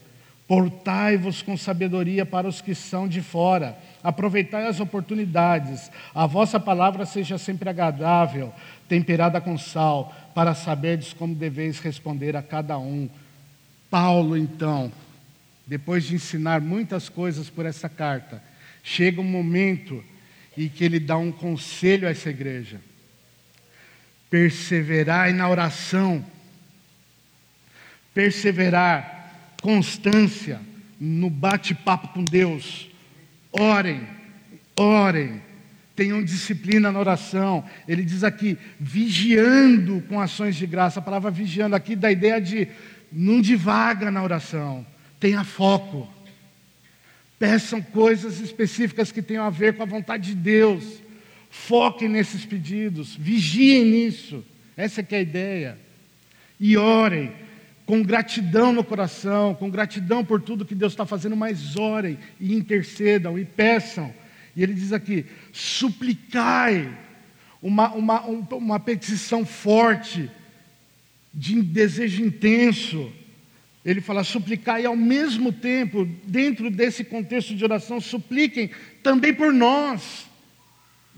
Portai-vos 0.51 1.43
com 1.43 1.57
sabedoria 1.57 2.27
para 2.27 2.49
os 2.49 2.61
que 2.61 2.75
são 2.75 3.07
de 3.07 3.23
fora, 3.23 3.79
aproveitai 4.03 4.67
as 4.67 4.81
oportunidades, 4.81 5.93
a 6.13 6.27
vossa 6.27 6.59
palavra 6.59 7.07
seja 7.07 7.39
sempre 7.39 7.71
agradável, 7.71 8.53
temperada 8.89 9.41
com 9.41 9.57
sal, 9.57 10.13
para 10.35 10.53
saberdes 10.53 11.13
como 11.13 11.37
deveis 11.37 11.79
responder 11.79 12.35
a 12.35 12.43
cada 12.43 12.77
um. 12.81 13.09
Paulo, 13.89 14.37
então, 14.37 14.91
depois 15.69 16.03
de 16.03 16.17
ensinar 16.17 16.61
muitas 16.61 17.09
coisas 17.09 17.49
por 17.49 17.65
essa 17.65 17.89
carta, 17.89 18.43
chega 18.83 19.21
um 19.21 19.25
momento 19.25 20.03
em 20.59 20.69
que 20.69 20.83
ele 20.83 20.99
dá 20.99 21.17
um 21.17 21.31
conselho 21.31 22.09
a 22.09 22.11
essa 22.11 22.29
igreja: 22.29 22.81
perseverai 24.29 25.33
na 25.33 25.49
oração, 25.49 26.25
perseverar, 28.13 29.20
constância 29.61 30.61
no 30.99 31.31
bate-papo 31.31 32.09
com 32.09 32.25
Deus, 32.25 32.89
orem, 33.53 34.07
orem, 34.77 35.41
tenham 35.97 36.23
disciplina 36.23 36.91
na 36.91 36.99
oração. 36.99 37.65
Ele 37.87 38.03
diz 38.03 38.25
aqui, 38.25 38.57
vigiando 38.79 40.03
com 40.09 40.21
ações 40.21 40.57
de 40.57 40.67
graça. 40.67 40.99
A 40.99 41.03
palavra 41.03 41.31
vigiando 41.31 41.77
aqui 41.77 41.95
dá 41.95 42.09
a 42.09 42.13
ideia 42.13 42.41
de 42.41 42.69
não 43.13 43.41
divaga 43.41 44.11
na 44.11 44.23
oração, 44.23 44.87
tenha 45.19 45.45
foco. 45.45 46.09
Peçam 47.39 47.81
coisas 47.81 48.41
específicas 48.41 49.11
que 49.11 49.23
tenham 49.23 49.45
a 49.45 49.51
ver 49.51 49.75
com 49.75 49.83
a 49.83 49.87
vontade 49.87 50.29
de 50.29 50.35
Deus. 50.35 51.03
Foquem 51.51 52.09
nesses 52.09 52.45
pedidos, 52.45 53.17
vigiem 53.17 53.85
nisso. 53.85 54.45
Essa 54.77 55.01
é 55.01 55.05
que 55.05 55.15
é 55.15 55.19
a 55.19 55.23
ideia. 55.23 55.79
E 56.59 56.77
orem 56.77 57.33
com 57.91 58.05
gratidão 58.05 58.73
no 58.73 58.85
coração, 58.85 59.53
com 59.53 59.69
gratidão 59.69 60.25
por 60.25 60.41
tudo 60.41 60.65
que 60.65 60.77
Deus 60.77 60.93
está 60.93 61.05
fazendo, 61.05 61.35
mas 61.35 61.77
orem 61.77 62.21
e 62.39 62.55
intercedam 62.55 63.37
e 63.37 63.45
peçam. 63.45 64.15
E 64.55 64.63
ele 64.63 64.75
diz 64.75 64.93
aqui: 64.93 65.27
suplicai, 65.53 66.89
uma, 67.61 67.93
uma, 67.93 68.21
uma 68.23 68.79
petição 68.79 69.45
forte, 69.45 70.31
de 71.35 71.61
desejo 71.61 72.25
intenso. 72.25 73.13
Ele 73.85 74.01
fala 74.01 74.23
suplicar 74.23 74.81
e 74.81 74.87
ao 74.87 74.95
mesmo 74.95 75.51
tempo, 75.51 76.09
dentro 76.25 76.71
desse 76.71 77.03
contexto 77.03 77.57
de 77.57 77.65
oração, 77.65 78.01
supliquem 78.01 78.71
também 79.03 79.35
por 79.35 79.53
nós. 79.53 80.29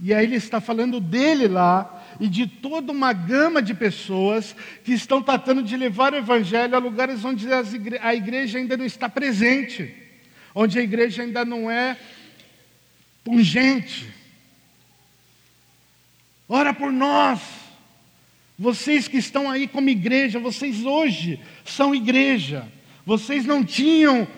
E 0.01 0.15
aí 0.15 0.25
ele 0.25 0.37
está 0.37 0.59
falando 0.59 1.01
dele 1.01 1.49
lá 1.49 2.02
e 2.21 2.29
de 2.29 2.47
toda 2.47 2.93
uma 2.93 3.13
gama 3.13 3.63
de 3.63 3.75
pessoas 3.75 4.55
que 4.85 4.93
estão 4.93 5.23
tratando 5.23 5.63
de 5.63 5.77
levar 5.77 6.13
o 6.13 6.17
evangelho 6.17 6.75
a 6.75 6.79
lugares 6.79 7.25
onde 7.25 7.47
a 8.01 8.15
igreja 8.15 8.59
ainda 8.59 8.77
não 8.77 8.85
está 8.85 9.09
presente, 9.09 9.95
onde 10.55 10.79
a 10.79 10.83
igreja 10.83 11.23
ainda 11.23 11.45
não 11.45 11.71
é 11.71 11.97
pungente. 13.25 14.13
Ora 16.49 16.75
por 16.75 16.93
nós. 16.93 17.41
Vocês 18.59 19.09
que 19.09 19.17
estão 19.17 19.51
aí 19.51 19.67
como 19.67 19.89
igreja, 19.89 20.39
vocês 20.39 20.85
hoje 20.85 21.41
são 21.65 21.95
igreja. 21.95 22.71
Vocês 23.05 23.45
não 23.45 23.65
tinham, 23.65 24.29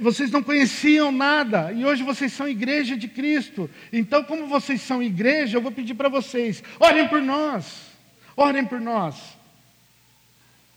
vocês 0.00 0.30
não 0.30 0.42
conheciam 0.42 1.10
nada, 1.10 1.72
e 1.72 1.84
hoje 1.84 2.02
vocês 2.02 2.32
são 2.32 2.48
igreja 2.48 2.96
de 2.96 3.08
Cristo. 3.08 3.68
Então, 3.92 4.22
como 4.22 4.46
vocês 4.46 4.80
são 4.80 5.02
igreja, 5.02 5.56
eu 5.56 5.62
vou 5.62 5.72
pedir 5.72 5.94
para 5.94 6.08
vocês: 6.08 6.62
orem 6.78 7.08
por 7.08 7.20
nós, 7.20 7.90
orem 8.36 8.64
por 8.64 8.80
nós, 8.80 9.36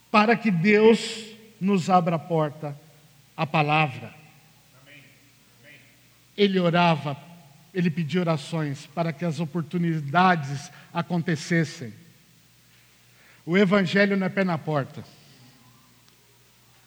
para 0.09 0.35
que 0.35 0.49
Deus 0.49 1.25
nos 1.61 1.89
abra 1.89 2.15
a 2.15 2.19
porta 2.19 2.75
à 3.37 3.45
palavra. 3.45 4.13
Ele 6.35 6.59
orava, 6.59 7.17
ele 7.73 7.91
pediu 7.91 8.21
orações 8.21 8.87
para 8.87 9.13
que 9.13 9.25
as 9.25 9.39
oportunidades 9.39 10.71
acontecessem. 10.93 11.93
O 13.45 13.57
Evangelho 13.57 14.17
não 14.17 14.25
é 14.25 14.29
pé 14.29 14.43
na 14.43 14.57
porta. 14.57 15.03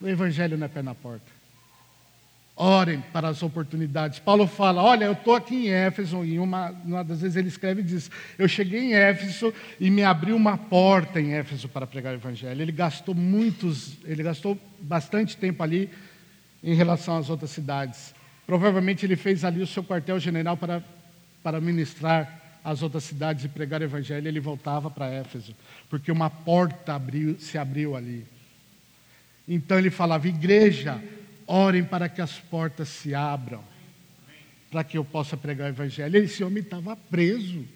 O 0.00 0.08
Evangelho 0.08 0.56
não 0.56 0.64
é 0.64 0.68
pé 0.68 0.82
na 0.82 0.94
porta. 0.94 1.31
Orem 2.54 3.02
para 3.12 3.28
as 3.28 3.42
oportunidades. 3.42 4.18
Paulo 4.18 4.46
fala: 4.46 4.82
Olha, 4.82 5.06
eu 5.06 5.12
estou 5.12 5.34
aqui 5.34 5.66
em 5.66 5.70
Éfeso, 5.70 6.22
e 6.24 6.38
uma, 6.38 6.70
uma 6.84 7.02
das 7.02 7.22
vezes 7.22 7.36
ele 7.36 7.48
escreve 7.48 7.80
e 7.80 7.84
diz: 7.84 8.10
Eu 8.38 8.46
cheguei 8.46 8.80
em 8.80 8.94
Éfeso 8.94 9.54
e 9.80 9.90
me 9.90 10.04
abriu 10.04 10.36
uma 10.36 10.58
porta 10.58 11.18
em 11.18 11.32
Éfeso 11.32 11.68
para 11.68 11.86
pregar 11.86 12.12
o 12.12 12.16
Evangelho. 12.16 12.60
Ele 12.60 12.72
gastou 12.72 13.14
muitos, 13.14 13.96
ele 14.04 14.22
gastou 14.22 14.58
bastante 14.80 15.36
tempo 15.36 15.62
ali 15.62 15.88
em 16.62 16.74
relação 16.74 17.16
às 17.16 17.30
outras 17.30 17.50
cidades. 17.50 18.14
Provavelmente 18.46 19.06
ele 19.06 19.16
fez 19.16 19.44
ali 19.44 19.62
o 19.62 19.66
seu 19.66 19.82
quartel-general 19.82 20.56
para, 20.56 20.84
para 21.42 21.58
ministrar 21.58 22.42
as 22.64 22.82
outras 22.82 23.04
cidades 23.04 23.44
e 23.44 23.48
pregar 23.48 23.80
o 23.80 23.84
evangelho, 23.84 24.28
ele 24.28 24.40
voltava 24.40 24.90
para 24.90 25.06
Éfeso, 25.06 25.54
porque 25.88 26.12
uma 26.12 26.30
porta 26.30 26.94
abriu, 26.94 27.38
se 27.38 27.58
abriu 27.58 27.96
ali. 27.96 28.24
Então 29.48 29.78
ele 29.78 29.90
falava: 29.90 30.28
Igreja, 30.28 31.02
orem 31.46 31.84
para 31.84 32.08
que 32.08 32.20
as 32.20 32.38
portas 32.38 32.88
se 32.88 33.14
abram, 33.14 33.62
para 34.70 34.84
que 34.84 34.96
eu 34.96 35.04
possa 35.04 35.36
pregar 35.36 35.66
o 35.66 35.74
evangelho. 35.74 36.16
Esse 36.16 36.42
homem 36.42 36.62
estava 36.62 36.96
preso. 36.96 37.66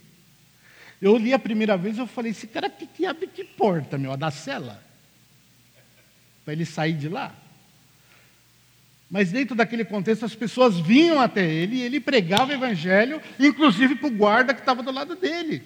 Eu 1.01 1.17
li 1.17 1.33
a 1.33 1.39
primeira 1.39 1.77
vez 1.77 1.99
eu 1.99 2.07
falei: 2.07 2.31
Esse 2.31 2.47
cara 2.47 2.71
que, 2.71 2.87
que 2.87 3.05
abre 3.05 3.27
que 3.27 3.45
porta, 3.45 3.99
meu? 3.99 4.13
A 4.13 4.17
da 4.17 4.31
cela? 4.31 4.83
Para 6.45 6.55
ele 6.55 6.65
sair 6.65 6.95
de 6.95 7.09
lá? 7.09 7.35
Mas 9.11 9.31
dentro 9.31 9.55
daquele 9.55 9.85
contexto, 9.85 10.25
as 10.25 10.35
pessoas 10.35 10.81
vinham 10.81 11.21
até 11.21 11.45
ele 11.45 11.77
e 11.77 11.83
ele 11.83 12.01
pregava 12.01 12.51
o 12.51 12.55
evangelho, 12.55 13.21
inclusive 13.39 13.95
para 13.95 14.09
o 14.09 14.11
guarda 14.11 14.53
que 14.53 14.61
estava 14.61 14.83
do 14.83 14.91
lado 14.91 15.15
dele. 15.15 15.63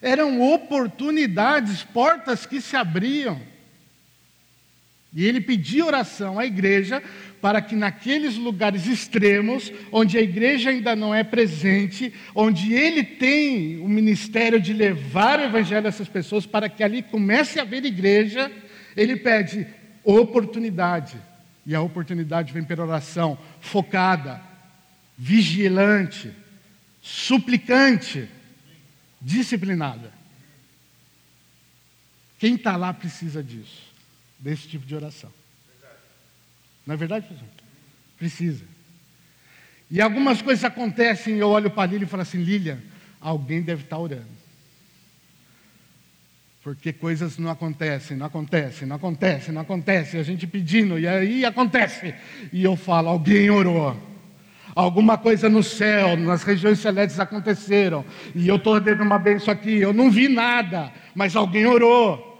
Eram 0.00 0.40
oportunidades, 0.40 1.82
portas 1.82 2.46
que 2.46 2.60
se 2.60 2.76
abriam. 2.76 3.40
E 5.14 5.24
ele 5.24 5.40
pedia 5.40 5.86
oração 5.86 6.38
à 6.38 6.44
igreja 6.44 7.02
para 7.40 7.62
que 7.62 7.76
naqueles 7.76 8.36
lugares 8.36 8.86
extremos, 8.86 9.70
onde 9.92 10.18
a 10.18 10.20
igreja 10.20 10.70
ainda 10.70 10.96
não 10.96 11.14
é 11.14 11.22
presente, 11.22 12.12
onde 12.34 12.72
ele 12.72 13.04
tem 13.04 13.78
o 13.78 13.88
ministério 13.88 14.60
de 14.60 14.72
levar 14.72 15.38
o 15.38 15.44
evangelho 15.44 15.86
a 15.86 15.88
essas 15.88 16.08
pessoas, 16.08 16.46
para 16.46 16.68
que 16.68 16.82
ali 16.82 17.02
comece 17.02 17.60
a 17.60 17.62
haver 17.62 17.84
igreja, 17.84 18.50
ele 18.96 19.14
pede 19.16 19.66
oportunidade. 20.02 21.16
E 21.66 21.74
a 21.74 21.80
oportunidade 21.80 22.52
vem 22.52 22.64
pela 22.64 22.82
oração 22.84 23.38
focada, 23.60 24.40
vigilante, 25.16 26.30
suplicante, 27.00 28.28
disciplinada. 29.20 30.12
Quem 32.38 32.56
está 32.56 32.76
lá 32.76 32.92
precisa 32.92 33.42
disso, 33.42 33.93
desse 34.44 34.68
tipo 34.68 34.84
de 34.84 34.94
oração. 34.94 35.32
Não 36.86 36.94
é 36.94 36.98
verdade, 36.98 37.26
pessoal? 37.26 37.48
Precisa. 38.18 38.62
E 39.90 40.02
algumas 40.02 40.42
coisas 40.42 40.62
acontecem, 40.64 41.36
eu 41.36 41.48
olho 41.48 41.70
para 41.70 41.90
Lília 41.90 42.04
e 42.04 42.08
falo 42.08 42.22
assim: 42.22 42.42
Lília, 42.42 42.78
alguém 43.18 43.62
deve 43.62 43.84
estar 43.84 43.98
orando. 43.98 44.34
Porque 46.62 46.92
coisas 46.92 47.38
não 47.38 47.50
acontecem, 47.50 48.16
não 48.16 48.26
acontecem, 48.26 48.86
não 48.86 48.96
acontecem, 48.96 49.54
não 49.54 49.62
acontecem. 49.62 50.20
A 50.20 50.22
gente 50.22 50.46
pedindo, 50.46 50.98
e 50.98 51.08
aí 51.08 51.44
acontece. 51.46 52.14
E 52.52 52.62
eu 52.62 52.76
falo: 52.76 53.08
alguém 53.08 53.48
orou. 53.48 53.96
Alguma 54.74 55.16
coisa 55.16 55.48
no 55.48 55.62
céu, 55.62 56.16
nas 56.16 56.42
regiões 56.42 56.80
celestes 56.80 57.18
aconteceram. 57.18 58.04
E 58.34 58.46
eu 58.46 58.56
estou 58.56 58.78
dando 58.78 59.02
uma 59.02 59.18
benção 59.18 59.54
aqui. 59.54 59.78
Eu 59.78 59.94
não 59.94 60.10
vi 60.10 60.28
nada, 60.28 60.92
mas 61.14 61.34
alguém 61.34 61.64
orou. 61.64 62.33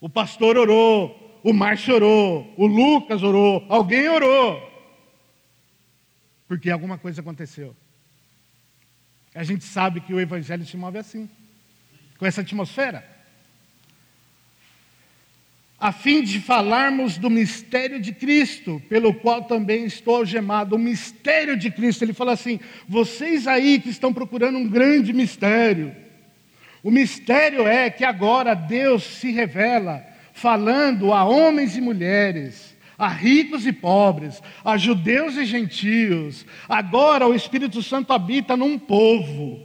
O 0.00 0.08
pastor 0.08 0.56
orou, 0.56 1.40
o 1.42 1.52
Márcio 1.52 1.94
orou, 1.94 2.54
o 2.56 2.66
Lucas 2.66 3.22
orou, 3.22 3.64
alguém 3.68 4.08
orou. 4.08 4.62
Porque 6.46 6.70
alguma 6.70 6.96
coisa 6.96 7.20
aconteceu. 7.20 7.76
A 9.34 9.42
gente 9.42 9.64
sabe 9.64 10.00
que 10.00 10.14
o 10.14 10.20
Evangelho 10.20 10.64
se 10.64 10.76
move 10.76 10.98
assim, 10.98 11.28
com 12.18 12.26
essa 12.26 12.40
atmosfera. 12.40 13.04
A 15.80 15.92
fim 15.92 16.24
de 16.24 16.40
falarmos 16.40 17.18
do 17.18 17.30
mistério 17.30 18.00
de 18.00 18.12
Cristo, 18.12 18.82
pelo 18.88 19.14
qual 19.14 19.44
também 19.44 19.84
estou 19.84 20.16
algemado, 20.16 20.74
o 20.74 20.78
mistério 20.78 21.56
de 21.56 21.70
Cristo. 21.70 22.02
Ele 22.02 22.12
fala 22.12 22.32
assim: 22.32 22.58
vocês 22.88 23.46
aí 23.46 23.78
que 23.78 23.88
estão 23.88 24.12
procurando 24.12 24.58
um 24.58 24.68
grande 24.68 25.12
mistério, 25.12 25.94
o 26.88 26.90
mistério 26.90 27.66
é 27.66 27.90
que 27.90 28.02
agora 28.02 28.54
Deus 28.54 29.02
se 29.02 29.30
revela 29.30 30.02
falando 30.32 31.12
a 31.12 31.22
homens 31.22 31.76
e 31.76 31.82
mulheres, 31.82 32.74
a 32.96 33.06
ricos 33.06 33.66
e 33.66 33.74
pobres, 33.74 34.42
a 34.64 34.74
judeus 34.78 35.36
e 35.36 35.44
gentios. 35.44 36.46
Agora 36.66 37.26
o 37.26 37.34
Espírito 37.34 37.82
Santo 37.82 38.14
habita 38.14 38.56
num 38.56 38.78
povo 38.78 39.62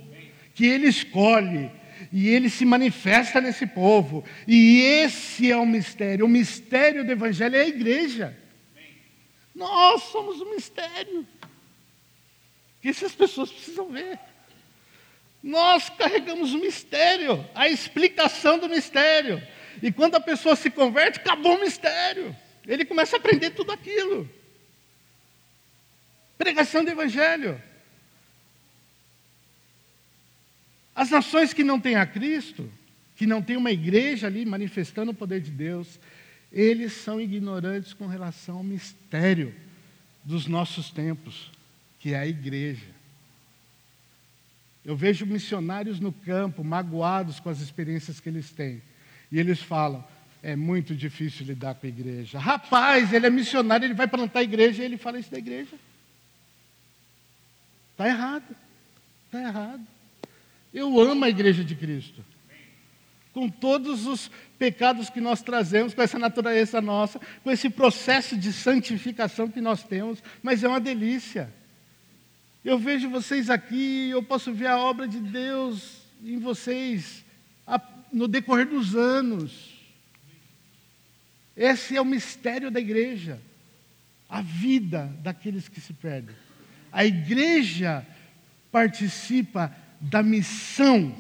que 0.54 0.66
ele 0.66 0.90
escolhe 0.90 1.72
e 2.12 2.28
ele 2.28 2.50
se 2.50 2.66
manifesta 2.66 3.40
nesse 3.40 3.66
povo. 3.66 4.26
E 4.46 4.82
esse 4.82 5.50
é 5.50 5.56
o 5.56 5.66
mistério. 5.66 6.26
O 6.26 6.28
mistério 6.30 7.06
do 7.06 7.12
Evangelho 7.14 7.56
é 7.56 7.62
a 7.62 7.68
igreja. 7.70 8.38
Nós 9.56 10.04
somos 10.04 10.42
o 10.42 10.50
mistério. 10.50 11.26
Que 12.82 12.90
essas 12.90 13.16
pessoas 13.16 13.50
precisam 13.50 13.90
ver. 13.90 14.20
Nós 15.44 15.90
carregamos 15.90 16.54
o 16.54 16.58
mistério, 16.58 17.46
a 17.54 17.68
explicação 17.68 18.58
do 18.58 18.70
mistério. 18.70 19.46
E 19.82 19.92
quando 19.92 20.16
a 20.16 20.22
pessoa 20.22 20.56
se 20.56 20.70
converte, 20.70 21.20
acabou 21.20 21.58
o 21.58 21.60
mistério. 21.60 22.34
Ele 22.66 22.86
começa 22.86 23.18
a 23.18 23.20
aprender 23.20 23.50
tudo 23.50 23.74
aquilo. 23.74 24.30
Pregação 26.38 26.86
do 26.86 26.90
Evangelho. 26.90 27.62
As 30.96 31.10
nações 31.10 31.52
que 31.52 31.64
não 31.64 31.78
têm 31.78 31.96
a 31.96 32.06
Cristo, 32.06 32.72
que 33.18 33.28
não 33.28 33.42
têm 33.42 33.58
uma 33.58 33.72
igreja 33.72 34.28
ali 34.28 34.46
manifestando 34.46 35.12
o 35.12 35.16
poder 35.16 35.42
de 35.42 35.52
Deus, 35.52 36.00
eles 36.52 36.94
são 36.94 37.20
ignorantes 37.20 37.94
com 37.94 38.08
relação 38.08 38.58
ao 38.58 38.64
mistério 38.64 39.54
dos 40.24 40.48
nossos 40.48 40.90
tempos, 40.90 41.52
que 42.00 42.14
é 42.14 42.20
a 42.20 42.28
igreja. 42.28 43.03
Eu 44.86 44.96
vejo 44.96 45.26
missionários 45.26 46.00
no 46.00 46.12
campo 46.12 46.64
magoados 46.64 47.40
com 47.40 47.50
as 47.50 47.62
experiências 47.62 48.20
que 48.20 48.28
eles 48.28 48.52
têm. 48.52 48.82
E 49.32 49.40
eles 49.40 49.62
falam: 49.62 50.04
é 50.42 50.56
muito 50.56 50.94
difícil 50.94 51.46
lidar 51.46 51.76
com 51.76 51.86
a 51.86 51.90
igreja. 51.90 52.38
Rapaz, 52.38 53.14
ele 53.14 53.26
é 53.26 53.30
missionário, 53.30 53.86
ele 53.86 53.94
vai 53.94 54.08
plantar 54.08 54.40
a 54.40 54.44
igreja 54.44 54.84
e 54.84 54.86
ele 54.86 54.98
fala 54.98 55.18
isso 55.18 55.32
da 55.32 55.38
igreja. 55.38 55.76
Está 57.92 58.08
errado. 58.08 58.56
Está 59.26 59.42
errado. 59.42 59.88
Eu 60.74 61.00
amo 61.00 61.24
a 61.24 61.30
igreja 61.30 61.64
de 61.64 61.76
Cristo. 61.76 62.24
Com 63.34 63.50
todos 63.50 64.06
os 64.06 64.30
pecados 64.60 65.10
que 65.10 65.22
nós 65.22 65.42
trazemos, 65.42 65.94
com 65.94 66.02
essa 66.02 66.20
natureza 66.20 66.82
nossa, 66.82 67.20
com 67.44 67.50
esse 67.50 67.70
processo 67.70 68.38
de 68.38 68.52
santificação 68.52 69.50
que 69.50 69.62
nós 69.62 69.84
temos, 69.84 70.22
mas 70.42 70.64
é 70.64 70.68
uma 70.68 70.80
delícia. 70.80 71.52
Eu 72.64 72.80
vejo 72.80 73.10
vocês 73.10 73.50
aqui, 73.50 74.10
eu 74.10 74.24
posso 74.24 74.54
ver 74.54 74.68
a 74.68 74.78
obra 74.78 75.08
de 75.08 75.20
Deus 75.20 76.04
em 76.24 76.40
vocês 76.40 77.26
no 78.12 78.28
decorrer 78.28 78.68
dos 78.68 78.96
anos. 78.96 79.74
Esse 81.58 81.98
é 81.98 82.02
o 82.02 82.06
mistério 82.06 82.72
da 82.72 82.80
igreja, 82.80 83.42
a 84.30 84.42
vida 84.42 85.12
daqueles 85.22 85.68
que 85.68 85.82
se 85.82 85.92
perdem. 85.94 86.36
A 86.92 87.04
igreja 87.04 88.06
participa 88.72 89.76
da 90.00 90.22
missão 90.22 91.16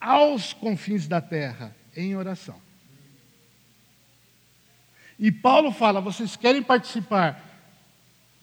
aos 0.00 0.52
confins 0.52 1.08
da 1.08 1.20
terra 1.20 1.74
em 1.96 2.14
oração. 2.14 2.60
E 5.18 5.32
Paulo 5.32 5.72
fala: 5.72 6.00
vocês 6.00 6.36
querem 6.36 6.62
participar 6.62 7.47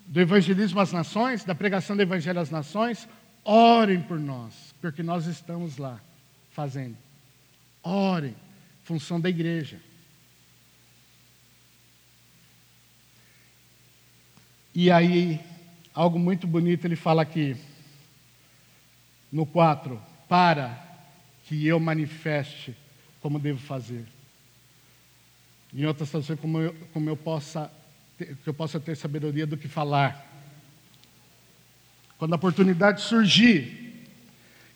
do 0.05 0.21
evangelismo 0.21 0.79
às 0.79 0.91
nações, 0.91 1.43
da 1.43 1.55
pregação 1.55 1.95
do 1.95 2.01
evangelho 2.01 2.39
às 2.39 2.49
nações, 2.49 3.07
orem 3.43 4.01
por 4.01 4.19
nós, 4.19 4.73
porque 4.79 5.01
nós 5.01 5.25
estamos 5.25 5.77
lá 5.77 5.99
fazendo. 6.51 6.97
Orem, 7.83 8.35
função 8.83 9.19
da 9.19 9.29
igreja. 9.29 9.79
E 14.73 14.91
aí, 14.91 15.39
algo 15.93 16.19
muito 16.19 16.45
bonito 16.45 16.85
ele 16.85 16.95
fala 16.95 17.21
aqui, 17.21 17.55
no 19.31 19.45
4, 19.45 20.01
para 20.27 20.83
que 21.45 21.65
eu 21.65 21.79
manifeste 21.79 22.75
como 23.21 23.39
devo 23.39 23.59
fazer. 23.59 24.05
Em 25.73 25.85
outras 25.85 26.09
traduções, 26.09 26.39
como 26.39 26.59
eu, 26.59 26.75
como 26.93 27.09
eu 27.09 27.17
possa 27.17 27.71
que 28.17 28.47
eu 28.47 28.53
possa 28.53 28.79
ter 28.79 28.95
sabedoria 28.95 29.45
do 29.45 29.57
que 29.57 29.67
falar. 29.67 30.25
Quando 32.17 32.33
a 32.33 32.37
oportunidade 32.37 33.01
surgir, 33.01 34.05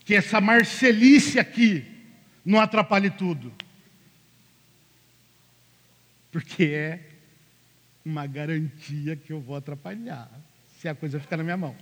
que 0.04 0.14
essa 0.14 0.42
marcelice 0.42 1.40
aqui 1.40 1.86
não 2.44 2.60
atrapalhe 2.60 3.10
tudo. 3.10 3.54
Porque 6.32 6.66
é 6.66 7.10
uma 8.04 8.28
garantia 8.28 9.16
que 9.16 9.32
eu 9.32 9.40
vou 9.40 9.56
atrapalhar, 9.56 10.30
se 10.80 10.88
a 10.88 10.96
coisa 10.96 11.20
ficar 11.20 11.38
na 11.38 11.44
minha 11.44 11.58
mão. 11.58 11.76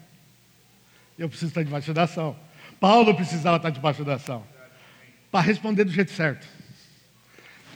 Eu 1.18 1.28
preciso 1.28 1.50
estar 1.50 1.64
debaixo 1.64 1.94
da 1.94 2.04
ação. 2.04 2.38
Paulo 2.80 3.16
precisava 3.16 3.58
estar 3.58 3.72
debaixo 3.72 4.04
da 4.06 4.16
ação. 4.16 4.46
Para 5.32 5.42
responder 5.42 5.84
do 5.84 5.92
jeito 5.92 6.12
certo. 6.12 6.48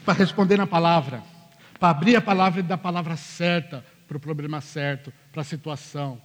Para 0.06 0.14
responder 0.14 0.58
na 0.58 0.68
palavra 0.68 1.31
para 1.82 1.90
abrir 1.90 2.16
a 2.16 2.22
palavra 2.22 2.60
e 2.60 2.64
dar 2.64 2.76
a 2.76 2.78
palavra 2.78 3.18
certa 3.18 3.84
para 4.08 4.16
o 4.16 4.20
problema 4.20 4.62
certo, 4.62 5.12
para 5.32 5.42
a 5.42 5.44
situação. 5.44 6.22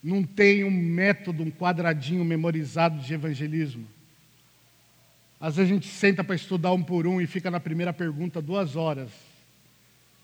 Não 0.00 0.22
tem 0.22 0.62
um 0.62 0.70
método, 0.70 1.42
um 1.42 1.50
quadradinho 1.50 2.24
memorizado 2.24 3.00
de 3.00 3.12
evangelismo. 3.12 3.84
Às 5.40 5.56
vezes 5.56 5.68
a 5.68 5.74
gente 5.74 5.88
senta 5.88 6.22
para 6.22 6.36
estudar 6.36 6.70
um 6.70 6.80
por 6.80 7.08
um 7.08 7.20
e 7.20 7.26
fica 7.26 7.50
na 7.50 7.58
primeira 7.58 7.92
pergunta 7.92 8.40
duas 8.40 8.76
horas, 8.76 9.10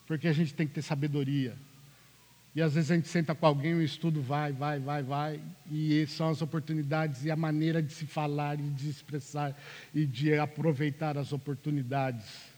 porque 0.07 0.29
a 0.29 0.33
gente 0.33 0.55
tem 0.55 0.69
que 0.69 0.75
ter 0.75 0.83
sabedoria. 0.83 1.57
E 2.55 2.63
às 2.63 2.75
vezes 2.75 2.93
a 2.93 2.95
gente 2.95 3.09
senta 3.09 3.35
com 3.35 3.45
alguém, 3.45 3.75
o 3.75 3.83
estudo 3.83 4.23
vai, 4.23 4.53
vai, 4.53 4.79
vai, 4.79 5.03
vai, 5.03 5.41
e 5.69 6.07
são 6.07 6.29
as 6.29 6.41
oportunidades 6.41 7.25
e 7.25 7.31
a 7.33 7.37
maneira 7.37 7.83
de 7.83 7.93
se 7.93 8.07
falar 8.07 8.61
e 8.61 8.71
de 8.71 8.89
expressar 8.89 9.61
e 9.93 10.07
de 10.07 10.39
aproveitar 10.39 11.19
as 11.19 11.33
oportunidades. 11.33 12.57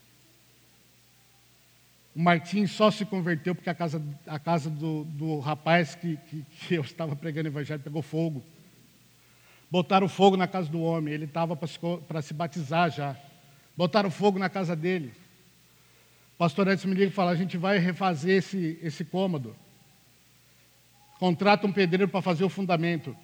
O 2.14 2.20
Martim 2.20 2.66
só 2.66 2.90
se 2.90 3.04
converteu 3.04 3.54
porque 3.54 3.70
a 3.70 3.74
casa, 3.74 4.02
a 4.26 4.38
casa 4.38 4.68
do, 4.68 5.04
do 5.04 5.38
rapaz 5.38 5.94
que, 5.94 6.16
que, 6.16 6.42
que 6.42 6.74
eu 6.74 6.82
estava 6.82 7.14
pregando 7.14 7.48
o 7.48 7.52
evangelho 7.52 7.80
pegou 7.80 8.02
fogo. 8.02 8.42
Botaram 9.70 10.08
fogo 10.08 10.36
na 10.36 10.48
casa 10.48 10.68
do 10.68 10.80
homem, 10.82 11.14
ele 11.14 11.26
estava 11.26 11.54
para 11.54 12.22
se 12.22 12.34
batizar 12.34 12.90
já. 12.90 13.16
Botaram 13.76 14.10
fogo 14.10 14.38
na 14.38 14.48
casa 14.48 14.74
dele. 14.74 15.12
O 16.34 16.38
pastor 16.38 16.66
Edson 16.66 16.88
me 16.88 16.94
liga 16.94 17.06
e 17.06 17.14
fala: 17.14 17.30
a 17.30 17.36
gente 17.36 17.56
vai 17.56 17.78
refazer 17.78 18.38
esse, 18.38 18.78
esse 18.82 19.04
cômodo. 19.04 19.54
Contrata 21.20 21.66
um 21.66 21.72
pedreiro 21.72 22.10
para 22.10 22.22
fazer 22.22 22.42
o 22.42 22.48
fundamento. 22.48 23.16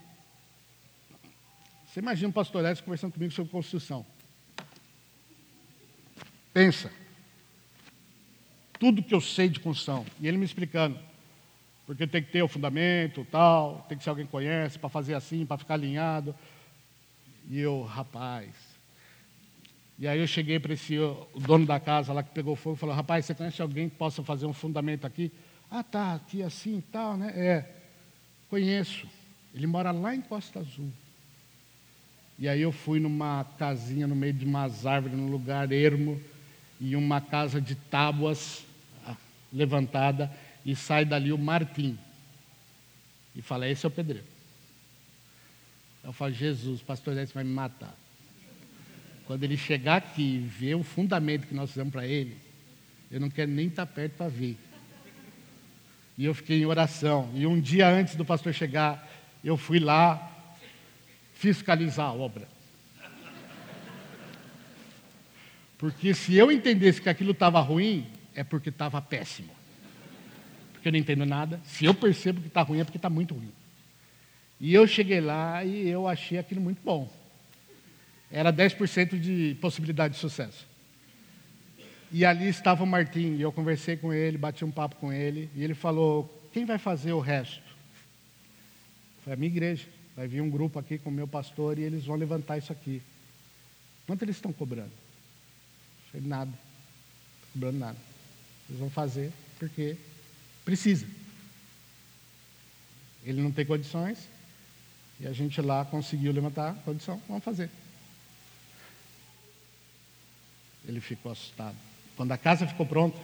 Você 1.86 1.98
imagina 1.98 2.28
o 2.28 2.32
pastor 2.32 2.64
Edson 2.64 2.84
conversando 2.84 3.12
comigo 3.12 3.32
sobre 3.32 3.50
construção. 3.50 4.06
Pensa 6.52 6.90
tudo 8.78 9.02
que 9.02 9.14
eu 9.14 9.20
sei 9.20 9.48
de 9.48 9.60
construção. 9.60 10.04
E 10.20 10.26
ele 10.26 10.38
me 10.38 10.44
explicando. 10.44 10.98
Porque 11.86 12.06
tem 12.06 12.22
que 12.22 12.32
ter 12.32 12.42
o 12.42 12.48
fundamento, 12.48 13.26
tal, 13.30 13.86
tem 13.88 13.96
que 13.96 14.02
ser 14.02 14.10
alguém 14.10 14.26
que 14.26 14.32
conhece, 14.32 14.78
para 14.78 14.88
fazer 14.88 15.14
assim, 15.14 15.46
para 15.46 15.56
ficar 15.56 15.74
alinhado. 15.74 16.34
E 17.48 17.60
eu, 17.60 17.82
rapaz. 17.82 18.50
E 19.98 20.06
aí 20.06 20.18
eu 20.18 20.26
cheguei 20.26 20.58
para 20.58 20.74
esse 20.74 20.98
o 20.98 21.28
dono 21.36 21.64
da 21.64 21.78
casa 21.78 22.12
lá 22.12 22.22
que 22.22 22.30
pegou 22.30 22.56
fogo 22.56 22.76
e 22.76 22.78
falou, 22.78 22.94
rapaz, 22.94 23.24
você 23.24 23.34
conhece 23.34 23.62
alguém 23.62 23.88
que 23.88 23.96
possa 23.96 24.22
fazer 24.22 24.46
um 24.46 24.52
fundamento 24.52 25.06
aqui? 25.06 25.32
Ah, 25.70 25.82
tá, 25.82 26.14
aqui 26.14 26.42
assim 26.42 26.78
e 26.78 26.82
tal, 26.82 27.16
né? 27.16 27.32
É, 27.34 27.70
conheço. 28.50 29.06
Ele 29.54 29.66
mora 29.66 29.90
lá 29.92 30.14
em 30.14 30.20
Costa 30.20 30.58
Azul. 30.58 30.92
E 32.38 32.48
aí 32.48 32.60
eu 32.60 32.72
fui 32.72 33.00
numa 33.00 33.44
casinha 33.58 34.06
no 34.06 34.14
meio 34.14 34.34
de 34.34 34.44
umas 34.44 34.84
árvores, 34.84 35.16
num 35.16 35.30
lugar 35.30 35.72
ermo, 35.72 36.20
e 36.80 36.94
uma 36.96 37.20
casa 37.20 37.60
de 37.60 37.74
tábuas 37.74 38.64
ah, 39.06 39.16
levantada, 39.52 40.30
e 40.64 40.74
sai 40.74 41.04
dali 41.04 41.32
o 41.32 41.38
Martim. 41.38 41.98
E 43.34 43.42
fala, 43.42 43.68
esse 43.68 43.84
é 43.84 43.88
o 43.88 43.92
pedreiro. 43.92 44.26
Eu 46.02 46.12
falo, 46.12 46.32
Jesus, 46.32 46.80
pastor 46.82 47.16
Edson 47.16 47.34
vai 47.34 47.44
me 47.44 47.52
matar. 47.52 47.94
Quando 49.26 49.42
ele 49.42 49.56
chegar 49.56 49.96
aqui 49.96 50.36
e 50.36 50.38
ver 50.38 50.74
o 50.76 50.82
fundamento 50.82 51.46
que 51.46 51.54
nós 51.54 51.70
fizemos 51.70 51.92
para 51.92 52.06
ele, 52.06 52.36
eu 53.10 53.20
não 53.20 53.28
quero 53.28 53.50
nem 53.50 53.66
estar 53.66 53.86
perto 53.86 54.12
para 54.12 54.28
ver. 54.28 54.56
E 56.16 56.24
eu 56.24 56.34
fiquei 56.34 56.60
em 56.60 56.66
oração. 56.66 57.30
E 57.34 57.46
um 57.46 57.60
dia 57.60 57.88
antes 57.88 58.14
do 58.14 58.24
pastor 58.24 58.54
chegar, 58.54 59.06
eu 59.44 59.56
fui 59.56 59.78
lá 59.78 60.32
fiscalizar 61.34 62.06
a 62.06 62.12
obra. 62.12 62.55
Porque 65.78 66.14
se 66.14 66.34
eu 66.34 66.50
entendesse 66.50 67.00
que 67.00 67.08
aquilo 67.08 67.32
estava 67.32 67.60
ruim, 67.60 68.06
é 68.34 68.42
porque 68.42 68.70
estava 68.70 69.00
péssimo. 69.00 69.50
Porque 70.72 70.88
eu 70.88 70.92
não 70.92 70.98
entendo 70.98 71.26
nada. 71.26 71.60
Se 71.64 71.84
eu 71.84 71.94
percebo 71.94 72.40
que 72.40 72.48
está 72.48 72.62
ruim, 72.62 72.80
é 72.80 72.84
porque 72.84 72.98
está 72.98 73.10
muito 73.10 73.34
ruim. 73.34 73.52
E 74.58 74.74
eu 74.74 74.86
cheguei 74.86 75.20
lá 75.20 75.64
e 75.64 75.88
eu 75.88 76.08
achei 76.08 76.38
aquilo 76.38 76.60
muito 76.60 76.80
bom. 76.82 77.12
Era 78.30 78.52
10% 78.52 79.18
de 79.18 79.56
possibilidade 79.60 80.14
de 80.14 80.20
sucesso. 80.20 80.66
E 82.10 82.24
ali 82.24 82.48
estava 82.48 82.84
o 82.84 82.86
Martim, 82.86 83.36
e 83.36 83.42
eu 83.42 83.52
conversei 83.52 83.96
com 83.96 84.12
ele, 84.12 84.38
bati 84.38 84.64
um 84.64 84.70
papo 84.70 84.96
com 84.96 85.12
ele, 85.12 85.50
e 85.54 85.62
ele 85.62 85.74
falou: 85.74 86.48
Quem 86.52 86.64
vai 86.64 86.78
fazer 86.78 87.12
o 87.12 87.20
resto? 87.20 87.62
Foi 89.22 89.32
a 89.32 89.36
minha 89.36 89.50
igreja. 89.50 89.86
Vai 90.16 90.26
vir 90.26 90.40
um 90.40 90.48
grupo 90.48 90.78
aqui 90.78 90.96
com 90.96 91.10
o 91.10 91.12
meu 91.12 91.28
pastor 91.28 91.78
e 91.78 91.82
eles 91.82 92.06
vão 92.06 92.16
levantar 92.16 92.56
isso 92.56 92.72
aqui. 92.72 93.02
Quanto 94.06 94.22
eles 94.22 94.36
estão 94.36 94.50
cobrando? 94.52 94.92
Falei, 96.16 96.28
nada. 96.28 96.50
Não 96.50 97.52
cobrando 97.52 97.78
nada. 97.78 97.98
Eles 98.68 98.80
vão 98.80 98.90
fazer 98.90 99.32
porque 99.58 99.96
precisa. 100.64 101.06
Ele 103.24 103.42
não 103.42 103.52
tem 103.52 103.66
condições 103.66 104.18
e 105.20 105.26
a 105.26 105.32
gente 105.32 105.60
lá 105.60 105.84
conseguiu 105.84 106.32
levantar 106.32 106.70
a 106.70 106.74
condição. 106.74 107.20
Vamos 107.28 107.44
fazer. 107.44 107.70
Ele 110.86 111.00
ficou 111.00 111.32
assustado. 111.32 111.76
Quando 112.16 112.32
a 112.32 112.38
casa 112.38 112.66
ficou 112.66 112.86
pronta, 112.86 113.18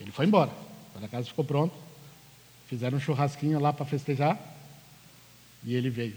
ele 0.00 0.10
foi 0.10 0.26
embora. 0.26 0.50
Quando 0.92 1.04
a 1.04 1.08
casa 1.08 1.28
ficou 1.28 1.44
pronta, 1.44 1.74
fizeram 2.66 2.98
um 2.98 3.00
churrasquinho 3.00 3.60
lá 3.60 3.72
para 3.72 3.86
festejar 3.86 4.38
e 5.62 5.74
ele 5.74 5.90
veio. 5.90 6.16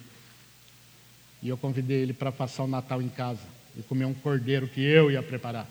E 1.41 1.49
eu 1.49 1.57
convidei 1.57 2.01
ele 2.01 2.13
para 2.13 2.31
passar 2.31 2.63
o 2.63 2.67
Natal 2.67 3.01
em 3.01 3.09
casa 3.09 3.60
e 3.77 3.81
comer 3.83 4.05
um 4.05 4.13
cordeiro 4.13 4.67
que 4.67 4.81
eu 4.81 5.11
ia 5.11 5.23
preparar. 5.23 5.67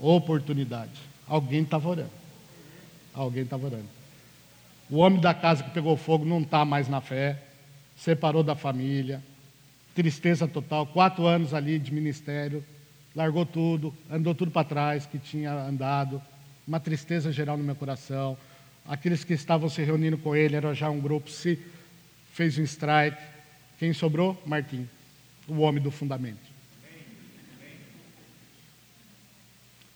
Oportunidade. 0.00 0.92
Alguém 1.26 1.62
estava 1.62 1.88
orando. 1.88 2.10
Alguém 3.14 3.42
estava 3.44 3.66
orando. 3.66 3.88
O 4.90 4.98
homem 4.98 5.20
da 5.20 5.32
casa 5.32 5.62
que 5.62 5.70
pegou 5.70 5.96
fogo 5.96 6.24
não 6.24 6.40
está 6.40 6.64
mais 6.64 6.88
na 6.88 7.00
fé, 7.00 7.42
separou 7.96 8.42
da 8.42 8.54
família, 8.54 9.22
tristeza 9.94 10.46
total, 10.48 10.86
quatro 10.86 11.26
anos 11.26 11.54
ali 11.54 11.78
de 11.78 11.92
ministério, 11.92 12.64
largou 13.14 13.46
tudo, 13.46 13.94
andou 14.10 14.34
tudo 14.34 14.50
para 14.50 14.64
trás 14.64 15.06
que 15.06 15.18
tinha 15.18 15.52
andado, 15.52 16.20
uma 16.66 16.80
tristeza 16.80 17.32
geral 17.32 17.56
no 17.56 17.64
meu 17.64 17.74
coração. 17.74 18.36
Aqueles 18.86 19.24
que 19.24 19.32
estavam 19.32 19.68
se 19.68 19.82
reunindo 19.82 20.18
com 20.18 20.34
ele, 20.34 20.56
era 20.56 20.74
já 20.74 20.90
um 20.90 21.00
grupo, 21.00 21.30
se 21.30 21.58
fez 22.32 22.58
um 22.58 22.62
strike. 22.62 23.20
Quem 23.78 23.92
sobrou? 23.92 24.40
Martim, 24.44 24.88
o 25.48 25.58
homem 25.58 25.82
do 25.82 25.90
fundamento. 25.90 26.50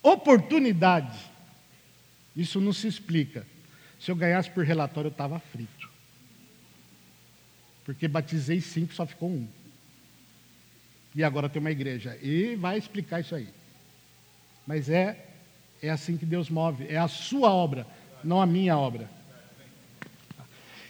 Oportunidade. 0.02 1.18
Isso 2.36 2.60
não 2.60 2.72
se 2.72 2.86
explica. 2.86 3.46
Se 3.98 4.10
eu 4.10 4.16
ganhasse 4.16 4.50
por 4.50 4.64
relatório, 4.64 5.08
eu 5.08 5.12
estava 5.12 5.38
frito. 5.38 5.90
Porque 7.84 8.06
batizei 8.06 8.60
cinco, 8.60 8.94
só 8.94 9.06
ficou 9.06 9.30
um. 9.30 9.48
E 11.14 11.24
agora 11.24 11.48
tem 11.48 11.60
uma 11.60 11.70
igreja. 11.70 12.16
E 12.22 12.56
vai 12.56 12.76
explicar 12.76 13.20
isso 13.20 13.34
aí. 13.34 13.48
Mas 14.66 14.90
é, 14.90 15.28
é 15.80 15.88
assim 15.88 16.16
que 16.16 16.26
Deus 16.26 16.50
move. 16.50 16.86
É 16.88 16.98
a 16.98 17.08
sua 17.08 17.50
obra, 17.50 17.86
não 18.22 18.40
a 18.40 18.46
minha 18.46 18.76
obra. 18.76 19.08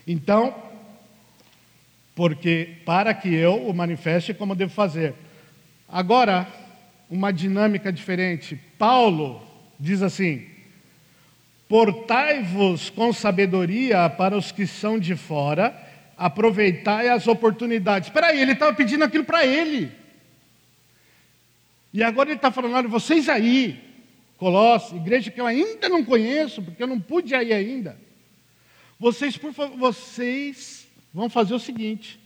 Então, 0.06 0.65
porque 2.16 2.78
para 2.86 3.12
que 3.12 3.32
eu 3.32 3.68
o 3.68 3.74
manifeste 3.74 4.32
como 4.32 4.56
devo 4.56 4.72
fazer. 4.72 5.14
Agora, 5.86 6.48
uma 7.10 7.30
dinâmica 7.30 7.92
diferente. 7.92 8.58
Paulo 8.78 9.46
diz 9.78 10.00
assim: 10.00 10.46
Portai-vos 11.68 12.88
com 12.88 13.12
sabedoria 13.12 14.08
para 14.08 14.36
os 14.36 14.50
que 14.50 14.66
são 14.66 14.98
de 14.98 15.14
fora, 15.14 15.78
aproveitai 16.16 17.10
as 17.10 17.28
oportunidades. 17.28 18.08
Espera 18.08 18.28
aí, 18.28 18.40
ele 18.40 18.52
estava 18.52 18.72
pedindo 18.72 19.04
aquilo 19.04 19.24
para 19.24 19.44
ele. 19.44 19.92
E 21.92 22.02
agora 22.02 22.30
ele 22.30 22.36
está 22.36 22.50
falando, 22.50 22.74
olha, 22.74 22.88
vocês 22.88 23.28
aí, 23.28 23.82
Colossos, 24.38 24.96
igreja 24.96 25.30
que 25.30 25.40
eu 25.40 25.46
ainda 25.46 25.88
não 25.88 26.04
conheço, 26.04 26.62
porque 26.62 26.82
eu 26.82 26.86
não 26.86 27.00
pude 27.00 27.34
ir 27.34 27.52
ainda. 27.52 27.98
Vocês, 28.98 29.36
por 29.36 29.52
favor, 29.52 29.76
vocês 29.76 30.85
vão 31.16 31.30
fazer 31.30 31.54
o 31.54 31.58
seguinte: 31.58 32.20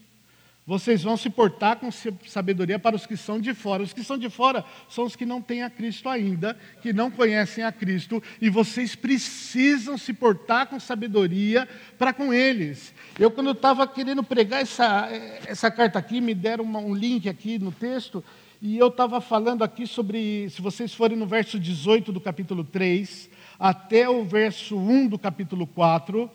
vocês 0.67 1.01
vão 1.01 1.15
se 1.15 1.29
portar 1.29 1.77
com 1.77 1.89
sabedoria 2.27 2.77
para 2.77 2.93
os 2.95 3.05
que 3.05 3.15
são 3.15 3.39
de 3.39 3.53
fora. 3.53 3.81
Os 3.81 3.93
que 3.93 4.03
são 4.03 4.17
de 4.17 4.29
fora 4.29 4.65
são 4.89 5.05
os 5.05 5.15
que 5.15 5.25
não 5.25 5.41
têm 5.41 5.63
a 5.63 5.69
Cristo 5.69 6.09
ainda, 6.09 6.57
que 6.81 6.91
não 6.91 7.09
conhecem 7.09 7.63
a 7.63 7.71
Cristo, 7.71 8.21
e 8.41 8.49
vocês 8.49 8.93
precisam 8.93 9.97
se 9.97 10.13
portar 10.13 10.67
com 10.67 10.77
sabedoria 10.77 11.67
para 11.97 12.11
com 12.11 12.33
eles. 12.33 12.93
Eu, 13.17 13.31
quando 13.31 13.51
estava 13.51 13.87
querendo 13.87 14.23
pregar 14.23 14.61
essa, 14.61 15.07
essa 15.47 15.71
carta 15.71 15.97
aqui, 15.97 16.19
me 16.19 16.35
deram 16.35 16.65
uma, 16.65 16.79
um 16.79 16.93
link 16.93 17.29
aqui 17.29 17.57
no 17.57 17.71
texto, 17.71 18.21
e 18.61 18.77
eu 18.77 18.89
estava 18.89 19.21
falando 19.21 19.63
aqui 19.63 19.87
sobre, 19.87 20.49
se 20.49 20.61
vocês 20.61 20.93
forem 20.93 21.17
no 21.17 21.25
verso 21.25 21.57
18 21.57 22.11
do 22.11 22.19
capítulo 22.19 22.65
3, 22.65 23.29
até 23.57 24.09
o 24.09 24.25
verso 24.25 24.77
1 24.77 25.07
do 25.07 25.17
capítulo 25.17 25.65
4, 25.65 26.29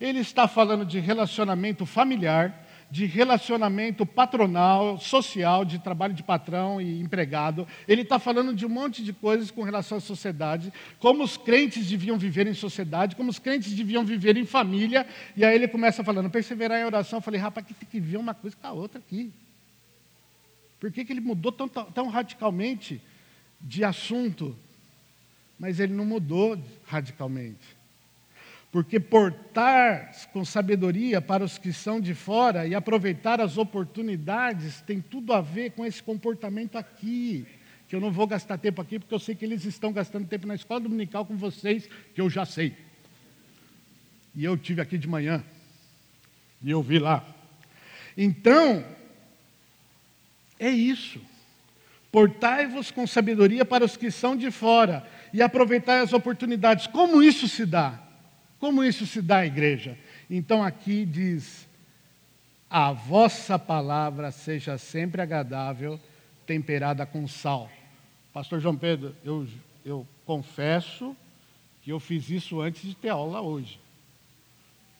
ele 0.00 0.20
está 0.20 0.48
falando 0.48 0.84
de 0.84 0.98
relacionamento 0.98 1.84
familiar, 1.84 2.66
de 2.90 3.04
relacionamento 3.04 4.04
patronal, 4.04 4.98
social, 4.98 5.64
de 5.64 5.78
trabalho 5.78 6.14
de 6.14 6.22
patrão 6.22 6.80
e 6.80 7.00
empregado. 7.00 7.68
Ele 7.86 8.02
está 8.02 8.18
falando 8.18 8.52
de 8.52 8.66
um 8.66 8.68
monte 8.68 9.04
de 9.04 9.12
coisas 9.12 9.50
com 9.50 9.62
relação 9.62 9.98
à 9.98 10.00
sociedade, 10.00 10.72
como 10.98 11.22
os 11.22 11.36
crentes 11.36 11.86
deviam 11.86 12.18
viver 12.18 12.46
em 12.46 12.54
sociedade, 12.54 13.14
como 13.14 13.30
os 13.30 13.38
crentes 13.38 13.72
deviam 13.72 14.04
viver 14.04 14.36
em 14.36 14.44
família. 14.44 15.06
E 15.36 15.44
aí 15.44 15.54
ele 15.54 15.68
começa 15.68 16.02
falando, 16.02 16.30
perseverar 16.30 16.80
em 16.80 16.84
oração. 16.84 17.18
Eu 17.18 17.22
falei, 17.22 17.40
rapaz, 17.40 17.66
que 17.66 17.74
tem 17.74 17.88
que 17.88 18.00
ver 18.00 18.16
uma 18.16 18.34
coisa 18.34 18.56
com 18.56 18.66
a 18.66 18.72
outra 18.72 18.98
aqui. 18.98 19.30
Por 20.80 20.90
que, 20.90 21.04
que 21.04 21.12
ele 21.12 21.20
mudou 21.20 21.52
tão, 21.52 21.68
tão 21.68 22.08
radicalmente 22.08 23.00
de 23.60 23.84
assunto? 23.84 24.56
Mas 25.58 25.78
ele 25.78 25.92
não 25.92 26.06
mudou 26.06 26.58
radicalmente. 26.86 27.79
Porque 28.70 29.00
portar 29.00 30.12
com 30.32 30.44
sabedoria 30.44 31.20
para 31.20 31.44
os 31.44 31.58
que 31.58 31.72
são 31.72 32.00
de 32.00 32.14
fora 32.14 32.66
e 32.66 32.74
aproveitar 32.74 33.40
as 33.40 33.58
oportunidades 33.58 34.80
tem 34.82 35.00
tudo 35.00 35.32
a 35.32 35.40
ver 35.40 35.72
com 35.72 35.84
esse 35.84 36.00
comportamento 36.00 36.76
aqui. 36.76 37.46
Que 37.88 37.96
eu 37.96 38.00
não 38.00 38.12
vou 38.12 38.28
gastar 38.28 38.58
tempo 38.58 38.80
aqui, 38.80 39.00
porque 39.00 39.12
eu 39.12 39.18
sei 39.18 39.34
que 39.34 39.44
eles 39.44 39.64
estão 39.64 39.92
gastando 39.92 40.28
tempo 40.28 40.46
na 40.46 40.54
escola 40.54 40.78
dominical 40.80 41.26
com 41.26 41.36
vocês, 41.36 41.88
que 42.14 42.20
eu 42.20 42.30
já 42.30 42.44
sei. 42.44 42.76
E 44.36 44.44
eu 44.44 44.56
tive 44.56 44.80
aqui 44.80 44.96
de 44.96 45.08
manhã, 45.08 45.42
e 46.62 46.70
eu 46.70 46.80
vi 46.80 47.00
lá. 47.00 47.26
Então, 48.16 48.84
é 50.60 50.70
isso. 50.70 51.20
Portai-vos 52.12 52.92
com 52.92 53.04
sabedoria 53.06 53.64
para 53.64 53.84
os 53.84 53.96
que 53.96 54.12
são 54.12 54.36
de 54.36 54.52
fora 54.52 55.04
e 55.32 55.42
aproveitai 55.42 56.00
as 56.00 56.12
oportunidades. 56.12 56.86
Como 56.86 57.20
isso 57.20 57.48
se 57.48 57.66
dá? 57.66 58.09
Como 58.60 58.84
isso 58.84 59.04
se 59.06 59.20
dá, 59.20 59.44
igreja? 59.44 59.98
Então 60.28 60.62
aqui 60.62 61.04
diz: 61.04 61.66
a 62.68 62.92
vossa 62.92 63.58
palavra 63.58 64.30
seja 64.30 64.78
sempre 64.78 65.20
agradável, 65.20 65.98
temperada 66.46 67.04
com 67.04 67.26
sal. 67.26 67.68
Pastor 68.32 68.60
João 68.60 68.76
Pedro, 68.76 69.16
eu, 69.24 69.48
eu 69.84 70.06
confesso 70.24 71.16
que 71.82 71.90
eu 71.90 71.98
fiz 71.98 72.30
isso 72.30 72.60
antes 72.60 72.82
de 72.82 72.94
ter 72.94 73.08
aula 73.08 73.40
hoje. 73.40 73.80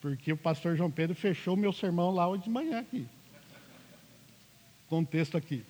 Porque 0.00 0.32
o 0.32 0.36
pastor 0.36 0.76
João 0.76 0.90
Pedro 0.90 1.14
fechou 1.14 1.54
meu 1.56 1.72
sermão 1.72 2.10
lá 2.10 2.26
hoje 2.26 2.44
de 2.44 2.50
manhã 2.50 2.80
aqui 2.80 3.06
contexto 4.90 5.36
aqui. 5.36 5.64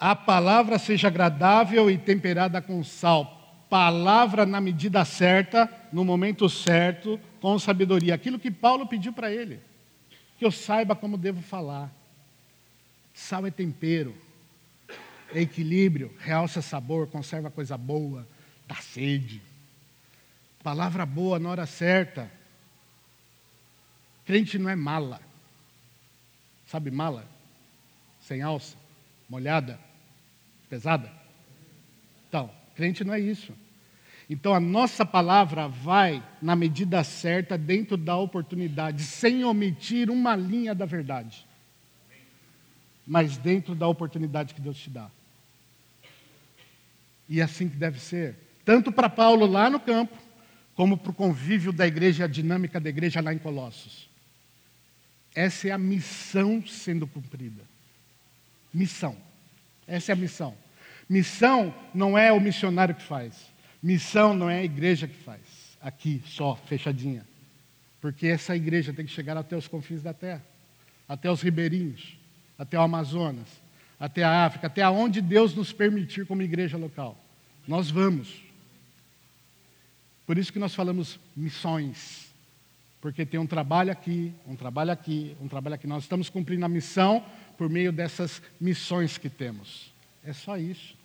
A 0.00 0.16
palavra 0.16 0.78
seja 0.78 1.08
agradável 1.08 1.90
e 1.90 1.98
temperada 1.98 2.62
com 2.62 2.82
sal. 2.82 3.35
Palavra 3.68 4.46
na 4.46 4.60
medida 4.60 5.04
certa, 5.04 5.68
no 5.92 6.04
momento 6.04 6.48
certo, 6.48 7.20
com 7.40 7.58
sabedoria. 7.58 8.14
Aquilo 8.14 8.38
que 8.38 8.50
Paulo 8.50 8.86
pediu 8.86 9.12
para 9.12 9.32
ele. 9.32 9.60
que 10.38 10.44
eu 10.44 10.52
saiba 10.52 10.94
como 10.94 11.16
devo 11.16 11.40
falar. 11.40 11.90
Sal 13.14 13.46
é 13.46 13.50
tempero, 13.50 14.14
é 15.32 15.40
equilíbrio, 15.40 16.14
realça 16.18 16.60
sabor, 16.60 17.06
conserva 17.06 17.50
coisa 17.50 17.76
boa, 17.78 18.28
dá 18.68 18.74
sede. 18.76 19.40
Palavra 20.62 21.06
boa 21.06 21.38
na 21.38 21.48
hora 21.48 21.66
certa. 21.66 22.30
Crente 24.26 24.58
não 24.58 24.68
é 24.68 24.76
mala. 24.76 25.20
Sabe 26.66 26.90
mala? 26.90 27.26
Sem 28.20 28.42
alça, 28.42 28.76
molhada, 29.28 29.78
pesada. 30.68 31.10
Então, 32.28 32.50
crente 32.76 33.02
não 33.02 33.14
é 33.14 33.20
isso. 33.20 33.52
Então 34.28 34.54
a 34.54 34.60
nossa 34.60 35.04
palavra 35.04 35.68
vai 35.68 36.22
na 36.42 36.54
medida 36.54 37.02
certa, 37.02 37.56
dentro 37.56 37.96
da 37.96 38.16
oportunidade, 38.16 39.02
sem 39.02 39.44
omitir 39.44 40.10
uma 40.10 40.34
linha 40.34 40.74
da 40.74 40.84
verdade. 40.84 41.46
Mas 43.06 43.36
dentro 43.36 43.74
da 43.74 43.86
oportunidade 43.86 44.52
que 44.52 44.60
Deus 44.60 44.76
te 44.76 44.90
dá. 44.90 45.08
E 47.28 47.40
é 47.40 47.44
assim 47.44 47.68
que 47.68 47.76
deve 47.76 48.00
ser. 48.00 48.36
Tanto 48.64 48.90
para 48.90 49.08
Paulo 49.08 49.46
lá 49.46 49.70
no 49.70 49.78
campo, 49.78 50.16
como 50.74 50.96
para 50.96 51.10
o 51.10 51.14
convívio 51.14 51.72
da 51.72 51.86
igreja, 51.86 52.24
a 52.24 52.28
dinâmica 52.28 52.80
da 52.80 52.90
igreja 52.90 53.20
lá 53.20 53.32
em 53.32 53.38
Colossos. 53.38 54.08
Essa 55.34 55.68
é 55.68 55.70
a 55.70 55.78
missão 55.78 56.64
sendo 56.66 57.06
cumprida. 57.06 57.62
Missão. 58.74 59.16
Essa 59.86 60.12
é 60.12 60.14
a 60.14 60.16
missão. 60.16 60.56
Missão 61.08 61.74
não 61.94 62.18
é 62.18 62.32
o 62.32 62.40
missionário 62.40 62.94
que 62.94 63.02
faz. 63.02 63.34
Missão 63.82 64.34
não 64.34 64.50
é 64.50 64.58
a 64.58 64.64
igreja 64.64 65.06
que 65.06 65.16
faz. 65.16 65.40
Aqui, 65.80 66.22
só, 66.26 66.56
fechadinha. 66.56 67.26
Porque 68.00 68.26
essa 68.26 68.56
igreja 68.56 68.92
tem 68.92 69.06
que 69.06 69.12
chegar 69.12 69.36
até 69.36 69.56
os 69.56 69.68
confins 69.68 70.02
da 70.02 70.12
terra, 70.12 70.44
até 71.08 71.30
os 71.30 71.42
ribeirinhos, 71.42 72.18
até 72.58 72.78
o 72.78 72.82
Amazonas, 72.82 73.48
até 73.98 74.24
a 74.24 74.44
África, 74.44 74.66
até 74.66 74.82
aonde 74.82 75.20
Deus 75.20 75.54
nos 75.54 75.72
permitir 75.72 76.26
como 76.26 76.42
igreja 76.42 76.76
local. 76.76 77.18
Nós 77.66 77.90
vamos. 77.90 78.42
Por 80.26 80.36
isso 80.36 80.52
que 80.52 80.58
nós 80.58 80.74
falamos 80.74 81.20
missões. 81.36 82.26
Porque 83.00 83.24
tem 83.24 83.38
um 83.38 83.46
trabalho 83.46 83.92
aqui, 83.92 84.32
um 84.46 84.56
trabalho 84.56 84.90
aqui, 84.90 85.36
um 85.40 85.46
trabalho 85.46 85.76
aqui. 85.76 85.86
Nós 85.86 86.02
estamos 86.02 86.28
cumprindo 86.28 86.64
a 86.64 86.68
missão 86.68 87.24
por 87.56 87.68
meio 87.68 87.92
dessas 87.92 88.42
missões 88.60 89.16
que 89.16 89.30
temos. 89.30 89.92
É 90.24 90.32
só 90.32 90.58
isso. 90.58 90.95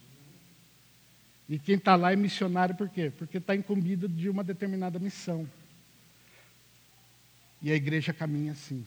E 1.51 1.59
quem 1.59 1.75
está 1.75 1.97
lá 1.97 2.13
é 2.13 2.15
missionário 2.15 2.73
por 2.75 2.87
quê? 2.87 3.11
Porque 3.17 3.37
está 3.37 3.53
incumbido 3.53 4.07
de 4.07 4.29
uma 4.29 4.41
determinada 4.41 4.97
missão. 4.97 5.45
E 7.61 7.69
a 7.69 7.75
igreja 7.75 8.13
caminha 8.13 8.53
assim. 8.53 8.85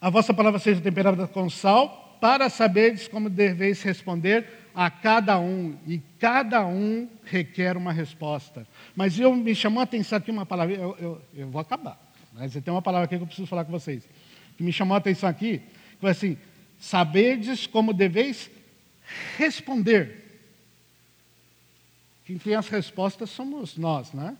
A 0.00 0.10
vossa 0.10 0.34
palavra 0.34 0.58
seja 0.58 0.80
temperada 0.80 1.28
com 1.28 1.48
sal, 1.48 2.18
para 2.20 2.50
saberes 2.50 3.06
como 3.06 3.30
deveis 3.30 3.84
responder 3.84 4.48
a 4.74 4.90
cada 4.90 5.38
um, 5.38 5.78
e 5.86 6.00
cada 6.18 6.66
um 6.66 7.08
requer 7.24 7.76
uma 7.76 7.92
resposta. 7.92 8.66
Mas 8.96 9.16
eu 9.16 9.32
me 9.36 9.54
chamou 9.54 9.78
a 9.78 9.84
atenção 9.84 10.18
aqui 10.18 10.32
uma 10.32 10.44
palavra, 10.44 10.74
eu, 10.74 10.96
eu, 10.98 11.22
eu 11.32 11.48
vou 11.48 11.60
acabar, 11.60 11.96
mas 12.32 12.52
tem 12.52 12.74
uma 12.74 12.82
palavra 12.82 13.04
aqui 13.04 13.16
que 13.16 13.22
eu 13.22 13.26
preciso 13.28 13.46
falar 13.46 13.64
com 13.64 13.70
vocês, 13.70 14.08
que 14.56 14.64
me 14.64 14.72
chamou 14.72 14.96
a 14.96 14.98
atenção 14.98 15.28
aqui, 15.28 15.58
que 15.58 16.00
foi 16.00 16.10
assim, 16.10 16.36
sabedes 16.80 17.64
como 17.68 17.92
deveis 17.92 18.50
responder. 19.36 20.20
Quem 22.24 22.38
tem 22.38 22.54
as 22.54 22.68
respostas 22.68 23.30
somos 23.30 23.76
nós, 23.76 24.12
né? 24.12 24.36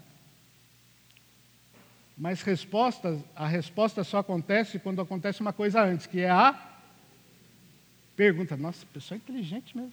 Mas 2.17 2.43
respostas, 2.43 3.19
a 3.35 3.47
resposta 3.47 4.05
só 4.05 4.19
acontece 4.19 4.79
quando 4.79 5.01
acontece 5.01 5.41
uma 5.41 5.53
coisa 5.53 5.83
antes, 5.83 6.07
que 6.07 6.21
é 6.21 6.31
a 6.31 6.55
pergunta. 8.15 8.57
Nossa, 8.57 8.85
pessoa 8.93 9.17
inteligente 9.17 9.77
mesmo. 9.77 9.93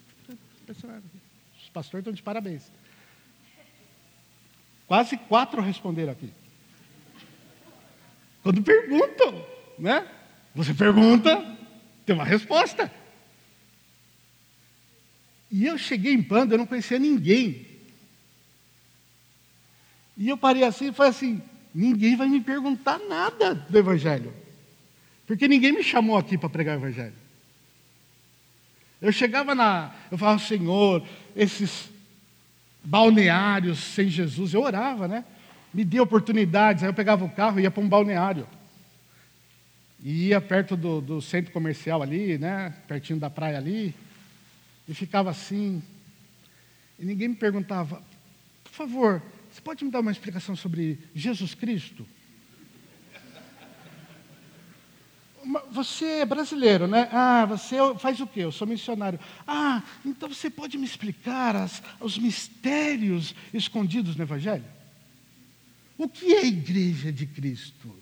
Os 0.67 1.69
pastores 1.69 2.01
estão 2.01 2.13
de 2.13 2.21
parabéns. 2.21 2.69
Quase 4.85 5.17
quatro 5.17 5.61
responderam 5.61 6.11
aqui. 6.11 6.31
Quando 8.43 8.61
perguntam, 8.61 9.45
né? 9.79 10.07
Você 10.53 10.73
pergunta, 10.73 11.57
tem 12.05 12.15
uma 12.15 12.25
resposta. 12.25 12.91
E 15.49 15.65
eu 15.65 15.77
cheguei 15.77 16.13
em 16.13 16.21
Panda, 16.21 16.53
eu 16.53 16.57
não 16.57 16.65
conhecia 16.65 16.99
ninguém. 16.99 17.65
E 20.17 20.27
eu 20.27 20.37
parei 20.37 20.63
assim 20.63 20.89
e 20.89 20.93
falei 20.93 21.11
assim: 21.11 21.41
ninguém 21.73 22.15
vai 22.15 22.27
me 22.27 22.41
perguntar 22.41 22.99
nada 22.99 23.53
do 23.53 23.77
Evangelho. 23.77 24.33
Porque 25.25 25.47
ninguém 25.47 25.71
me 25.71 25.83
chamou 25.83 26.17
aqui 26.17 26.37
para 26.37 26.49
pregar 26.49 26.75
o 26.75 26.79
Evangelho. 26.79 27.13
Eu 29.01 29.11
chegava 29.11 29.53
na. 29.53 29.93
Eu 30.11 30.17
falava, 30.17 30.39
Senhor, 30.39 31.05
esses 31.35 31.89
balneários 32.83 33.79
sem 33.79 34.09
Jesus, 34.09 34.53
eu 34.53 34.61
orava, 34.61 35.07
né? 35.07 35.23
Me 35.73 35.85
dê 35.85 35.99
oportunidades. 35.99 36.83
Aí 36.83 36.89
eu 36.89 36.93
pegava 36.93 37.23
o 37.23 37.29
carro 37.29 37.59
e 37.59 37.63
ia 37.63 37.71
para 37.71 37.83
um 37.83 37.89
balneário. 37.89 38.47
E 40.03 40.27
ia 40.27 40.41
perto 40.41 40.75
do, 40.75 41.01
do 41.01 41.21
centro 41.21 41.51
comercial 41.51 42.01
ali, 42.01 42.37
né? 42.37 42.73
Pertinho 42.87 43.19
da 43.19 43.29
praia 43.29 43.57
ali. 43.57 43.93
E 44.87 44.93
ficava 44.93 45.29
assim. 45.29 45.83
E 46.97 47.05
ninguém 47.05 47.29
me 47.29 47.35
perguntava, 47.35 48.01
por 48.63 48.71
favor, 48.71 49.21
você 49.51 49.61
pode 49.61 49.83
me 49.83 49.91
dar 49.91 49.99
uma 49.99 50.11
explicação 50.11 50.55
sobre 50.55 50.99
Jesus 51.13 51.53
Cristo? 51.53 52.07
Você 55.71 56.05
é 56.05 56.25
brasileiro, 56.25 56.87
né? 56.87 57.07
Ah, 57.11 57.45
você 57.45 57.77
faz 57.99 58.19
o 58.19 58.27
quê? 58.27 58.41
Eu 58.41 58.51
sou 58.51 58.67
missionário. 58.67 59.19
Ah, 59.47 59.81
então 60.05 60.27
você 60.27 60.49
pode 60.49 60.77
me 60.77 60.85
explicar 60.85 61.55
as, 61.55 61.81
os 61.99 62.17
mistérios 62.17 63.33
escondidos 63.53 64.15
no 64.15 64.23
Evangelho? 64.23 64.65
O 65.97 66.07
que 66.07 66.33
é 66.33 66.39
a 66.41 66.45
igreja 66.45 67.11
de 67.11 67.25
Cristo? 67.25 67.95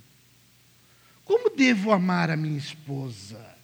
Como 1.24 1.56
devo 1.56 1.92
amar 1.92 2.30
a 2.30 2.38
minha 2.38 2.58
esposa? 2.58 3.55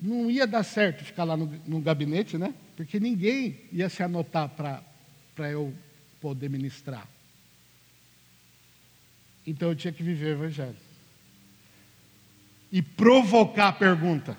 Não 0.00 0.30
ia 0.30 0.46
dar 0.46 0.62
certo 0.62 1.04
ficar 1.04 1.24
lá 1.24 1.36
no, 1.36 1.46
no 1.66 1.80
gabinete, 1.80 2.38
né? 2.38 2.54
Porque 2.76 2.98
ninguém 2.98 3.60
ia 3.72 3.88
se 3.88 4.02
anotar 4.02 4.48
para 4.48 5.50
eu 5.50 5.74
poder 6.20 6.48
ministrar. 6.48 7.06
Então 9.46 9.68
eu 9.68 9.76
tinha 9.76 9.92
que 9.92 10.02
viver 10.02 10.26
o 10.26 10.44
Evangelho. 10.44 10.76
E 12.72 12.80
provocar 12.80 13.68
a 13.68 13.72
pergunta. 13.72 14.36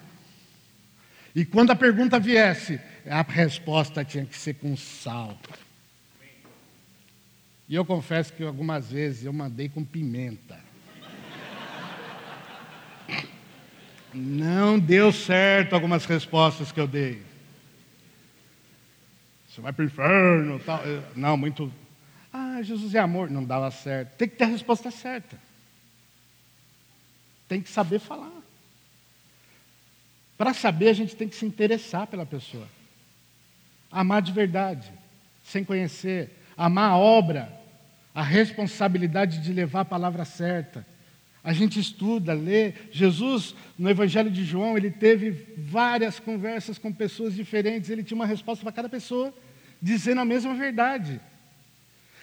E 1.36 1.46
quando 1.46 1.72
a 1.72 1.76
pergunta 1.76 2.20
viesse, 2.20 2.80
a 3.06 3.22
resposta 3.22 4.04
tinha 4.04 4.26
que 4.26 4.38
ser 4.38 4.56
com 4.56 4.76
sal. 4.76 5.38
E 7.68 7.76
eu 7.76 7.86
confesso 7.86 8.34
que 8.34 8.44
algumas 8.44 8.92
vezes 8.92 9.26
eu 9.26 9.34
mandei 9.34 9.70
com 9.70 9.84
pimenta. 9.84 10.71
Não 14.14 14.78
deu 14.78 15.12
certo 15.12 15.74
algumas 15.74 16.06
respostas 16.06 16.72
que 16.72 16.80
eu 16.80 16.88
dei. 16.88 17.22
Você 19.48 19.62
vai 19.62 19.74
para 19.74 19.84
o 19.84 19.86
inferno, 19.86 20.60
tal. 20.60 20.82
Não, 21.16 21.36
muito. 21.36 21.72
Ah, 22.32 22.62
Jesus 22.62 22.96
é 22.96 23.00
amor. 23.00 23.30
Não 23.30 23.44
dava 23.44 23.70
certo. 23.72 24.16
Tem 24.16 24.28
que 24.28 24.36
ter 24.36 24.46
a 24.46 24.48
resposta 24.48 24.90
certa. 24.92 25.38
Tem 27.48 27.62
que 27.62 27.70
saber 27.70 28.00
falar. 28.00 28.32
Para 30.38 30.54
saber, 30.54 30.90
a 30.90 30.94
gente 30.94 31.16
tem 31.16 31.28
que 31.28 31.36
se 31.36 31.46
interessar 31.46 32.08
pela 32.08 32.26
pessoa. 32.26 32.68
Amar 33.92 34.22
de 34.22 34.32
verdade, 34.32 34.92
sem 35.44 35.64
conhecer. 35.64 36.32
Amar 36.58 36.92
a 36.92 36.98
obra, 36.98 37.52
a 38.16 38.24
responsabilidade 38.24 39.40
de 39.40 39.52
levar 39.52 39.82
a 39.82 39.86
palavra 39.86 40.26
certa. 40.26 40.86
A 41.44 41.54
gente 41.54 41.80
estuda, 41.80 42.34
lê. 42.34 42.74
Jesus, 42.92 43.56
no 43.78 43.90
Evangelho 43.90 44.30
de 44.30 44.44
João, 44.44 44.78
ele 44.78 44.92
teve 44.92 45.32
várias 45.58 46.20
conversas 46.20 46.78
com 46.78 46.94
pessoas 46.94 47.36
diferentes, 47.36 47.90
ele 47.90 48.04
tinha 48.04 48.16
uma 48.16 48.26
resposta 48.28 48.64
para 48.64 48.72
cada 48.72 48.90
pessoa, 48.90 49.34
dizendo 49.82 50.22
a 50.22 50.26
mesma 50.26 50.54
verdade. 50.54 51.20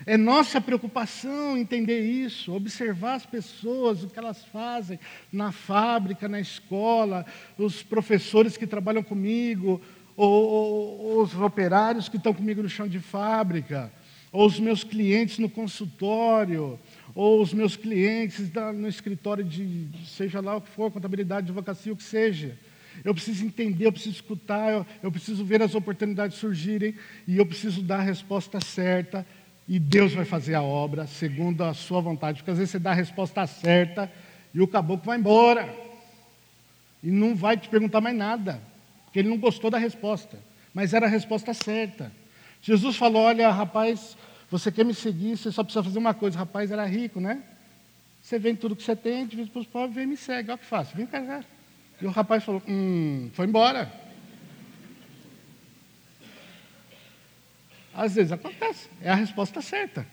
É 0.07 0.17
nossa 0.17 0.61
preocupação 0.61 1.59
entender 1.59 2.01
isso, 2.01 2.55
observar 2.55 3.15
as 3.15 3.27
pessoas, 3.27 4.05
o 4.05 4.09
que 4.09 4.19
elas 4.19 4.45
fazem 4.45 4.99
na 5.33 5.51
fábrica, 5.51 6.29
na 6.29 6.39
escola, 6.39 7.27
os 7.57 7.83
professores 7.83 8.57
que 8.57 8.67
trabalham 8.67 9.03
comigo, 9.03 9.81
ou, 10.17 10.31
ou 10.31 11.23
os 11.23 11.35
operários 11.35 12.09
que 12.09 12.17
estão 12.17 12.33
comigo 12.33 12.63
no 12.63 12.69
chão 12.69 12.87
de 12.87 13.01
fábrica, 13.01 13.93
ou 14.31 14.47
os 14.47 14.61
meus 14.61 14.85
clientes 14.85 15.39
no 15.39 15.49
consultório, 15.49 16.79
ou 17.19 17.43
os 17.43 17.53
meus 17.53 17.75
clientes 17.75 18.49
no 18.77 18.87
escritório 18.87 19.43
de, 19.43 19.89
seja 20.07 20.41
lá 20.41 20.55
o 20.55 20.61
que 20.61 20.71
for, 20.71 20.89
contabilidade, 20.89 21.47
advocacia, 21.47 21.93
o 21.93 21.97
que 21.97 22.03
seja. 22.05 22.57
Eu 23.05 23.13
preciso 23.13 23.45
entender, 23.45 23.87
eu 23.87 23.93
preciso 23.93 24.15
escutar, 24.15 24.73
eu, 24.73 24.87
eu 25.03 25.11
preciso 25.11 25.45
ver 25.45 25.61
as 25.61 25.75
oportunidades 25.75 26.39
surgirem 26.39 26.95
e 27.27 27.37
eu 27.37 27.45
preciso 27.45 27.83
dar 27.83 27.99
a 27.99 28.03
resposta 28.03 28.61
certa 28.61 29.27
e 29.67 29.81
Deus 29.81 30.15
vai 30.15 30.25
fazer 30.25 30.55
a 30.55 30.63
obra 30.63 31.09
segundo 31.09 31.65
a 31.65 31.75
sua 31.75 32.01
vontade. 32.01 32.39
Porque 32.39 32.53
às 32.53 32.59
vezes 32.59 32.71
você 32.71 32.79
dá 32.79 32.93
a 32.93 32.95
resposta 32.95 33.45
certa 33.49 34.09
e 34.55 34.61
o 34.61 34.69
caboclo 34.69 35.07
vai 35.07 35.19
embora. 35.19 35.69
E 37.03 37.11
não 37.11 37.35
vai 37.35 37.57
te 37.57 37.69
perguntar 37.69 38.01
mais 38.01 38.17
nada, 38.17 38.63
porque 39.07 39.19
ele 39.19 39.29
não 39.29 39.39
gostou 39.39 39.73
da 39.73 39.79
resposta, 39.79 40.39
mas 40.73 40.95
era 40.95 41.07
a 41.07 41.11
resposta 41.11 41.53
certa. 41.53 42.13
Jesus 42.63 42.95
falou: 42.95 43.23
Olha, 43.23 43.51
rapaz, 43.51 44.17
você 44.51 44.73
quer 44.73 44.85
me 44.85 44.95
seguir, 44.95 45.37
você 45.37 45.53
só 45.53 45.63
precisa 45.63 45.83
fazer 45.83 45.99
uma 45.99 46.15
coisa. 46.15 46.37
O 46.37 46.39
rapaz 46.39 46.71
era 46.71 46.85
rico, 46.85 47.21
né? 47.21 47.43
Você 48.23 48.39
vende 48.39 48.61
tudo 48.61 48.75
que 48.77 48.83
você 48.83 48.97
tem, 48.97 49.27
divide 49.27 49.51
para 49.51 49.61
os 49.61 49.67
pobres, 49.67 49.95
vem 49.95 50.05
e 50.05 50.07
me 50.09 50.17
segue. 50.17 50.51
Olha 50.51 50.57
o 50.57 50.59
que 50.59 50.65
faço, 50.65 50.97
vem 50.97 51.07
cá. 51.07 51.45
E 52.01 52.07
o 52.07 52.11
rapaz 52.11 52.45
falou: 52.45 52.63
Hum, 52.67 53.31
foi 53.35 53.47
embora. 53.47 53.93
Às 57.95 58.15
vezes 58.15 58.31
acontece, 58.31 58.89
é 59.03 59.11
a 59.11 59.15
resposta 59.15 59.61
certa, 59.61 60.07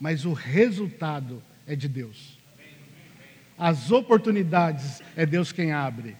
mas 0.00 0.24
o 0.24 0.32
resultado 0.32 1.42
é 1.66 1.76
de 1.76 1.86
Deus. 1.86 2.38
As 3.58 3.90
oportunidades 3.90 5.02
é 5.14 5.26
Deus 5.26 5.52
quem 5.52 5.72
abre. 5.72 6.16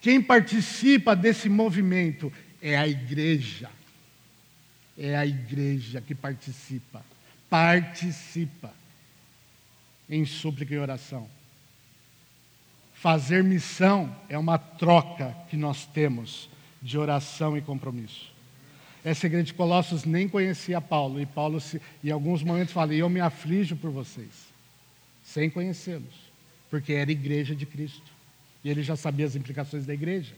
Quem 0.00 0.20
participa 0.20 1.14
desse 1.14 1.48
movimento 1.48 2.32
é 2.60 2.76
a 2.76 2.88
igreja. 2.88 3.70
É 4.98 5.16
a 5.16 5.26
igreja 5.26 6.00
que 6.00 6.14
participa. 6.14 7.04
Participa 7.48 8.72
em 10.08 10.24
súplica 10.24 10.74
e 10.74 10.78
oração. 10.78 11.28
Fazer 12.94 13.44
missão 13.44 14.14
é 14.28 14.38
uma 14.38 14.58
troca 14.58 15.36
que 15.50 15.56
nós 15.56 15.86
temos 15.86 16.48
de 16.80 16.96
oração 16.96 17.56
e 17.56 17.60
compromisso. 17.60 18.32
Essa 19.04 19.26
igreja 19.26 19.44
de 19.44 19.54
Colossos 19.54 20.04
nem 20.04 20.28
conhecia 20.28 20.80
Paulo, 20.80 21.20
e 21.20 21.26
Paulo, 21.26 21.60
se, 21.60 21.80
em 22.02 22.10
alguns 22.10 22.42
momentos, 22.42 22.72
fala: 22.72 22.94
Eu 22.94 23.08
me 23.08 23.20
aflijo 23.20 23.76
por 23.76 23.90
vocês, 23.90 24.52
sem 25.22 25.48
conhecê-los, 25.48 26.14
porque 26.70 26.92
era 26.92 27.12
igreja 27.12 27.54
de 27.54 27.66
Cristo, 27.66 28.10
e 28.64 28.70
ele 28.70 28.82
já 28.82 28.96
sabia 28.96 29.26
as 29.26 29.36
implicações 29.36 29.86
da 29.86 29.94
igreja, 29.94 30.34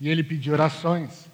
e 0.00 0.08
ele 0.08 0.24
pediu 0.24 0.54
orações, 0.54 1.28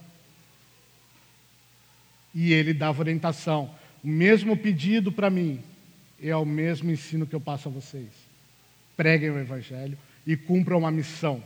e 2.34 2.52
ele 2.52 2.72
dava 2.72 3.00
orientação. 3.00 3.70
O 4.02 4.08
mesmo 4.08 4.56
pedido 4.56 5.12
para 5.12 5.30
mim 5.30 5.60
é 6.22 6.34
o 6.36 6.44
mesmo 6.44 6.90
ensino 6.90 7.26
que 7.26 7.34
eu 7.34 7.40
passo 7.40 7.68
a 7.68 7.72
vocês. 7.72 8.08
Preguem 8.96 9.30
o 9.30 9.38
Evangelho 9.38 9.96
e 10.26 10.36
cumpram 10.36 10.78
uma 10.78 10.90
missão. 10.90 11.42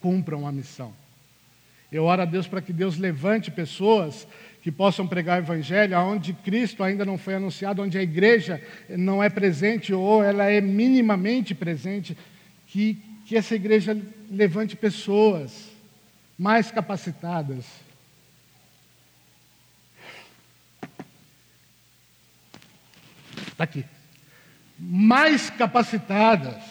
Cumpram 0.00 0.40
uma 0.40 0.52
missão. 0.52 0.92
Eu 1.90 2.04
oro 2.04 2.22
a 2.22 2.24
Deus 2.24 2.46
para 2.46 2.60
que 2.60 2.72
Deus 2.72 2.98
levante 2.98 3.50
pessoas 3.50 4.26
que 4.62 4.72
possam 4.72 5.06
pregar 5.06 5.40
o 5.40 5.44
Evangelho 5.44 5.96
onde 6.00 6.32
Cristo 6.32 6.82
ainda 6.82 7.04
não 7.04 7.16
foi 7.16 7.34
anunciado, 7.34 7.82
onde 7.82 7.96
a 7.96 8.02
igreja 8.02 8.60
não 8.88 9.22
é 9.22 9.30
presente 9.30 9.92
ou 9.92 10.24
ela 10.24 10.44
é 10.44 10.60
minimamente 10.60 11.54
presente, 11.54 12.16
que, 12.66 12.98
que 13.24 13.36
essa 13.36 13.54
igreja 13.54 13.96
levante 14.30 14.74
pessoas 14.74 15.70
mais 16.36 16.70
capacitadas. 16.70 17.64
Está 23.56 23.64
aqui. 23.64 23.84
Mais 24.78 25.50
capacitadas, 25.50 26.62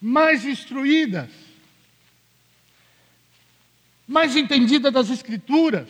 mais 0.00 0.44
instruídas 0.44 1.28
mais 4.10 4.34
entendida 4.34 4.90
das 4.90 5.08
Escrituras, 5.08 5.88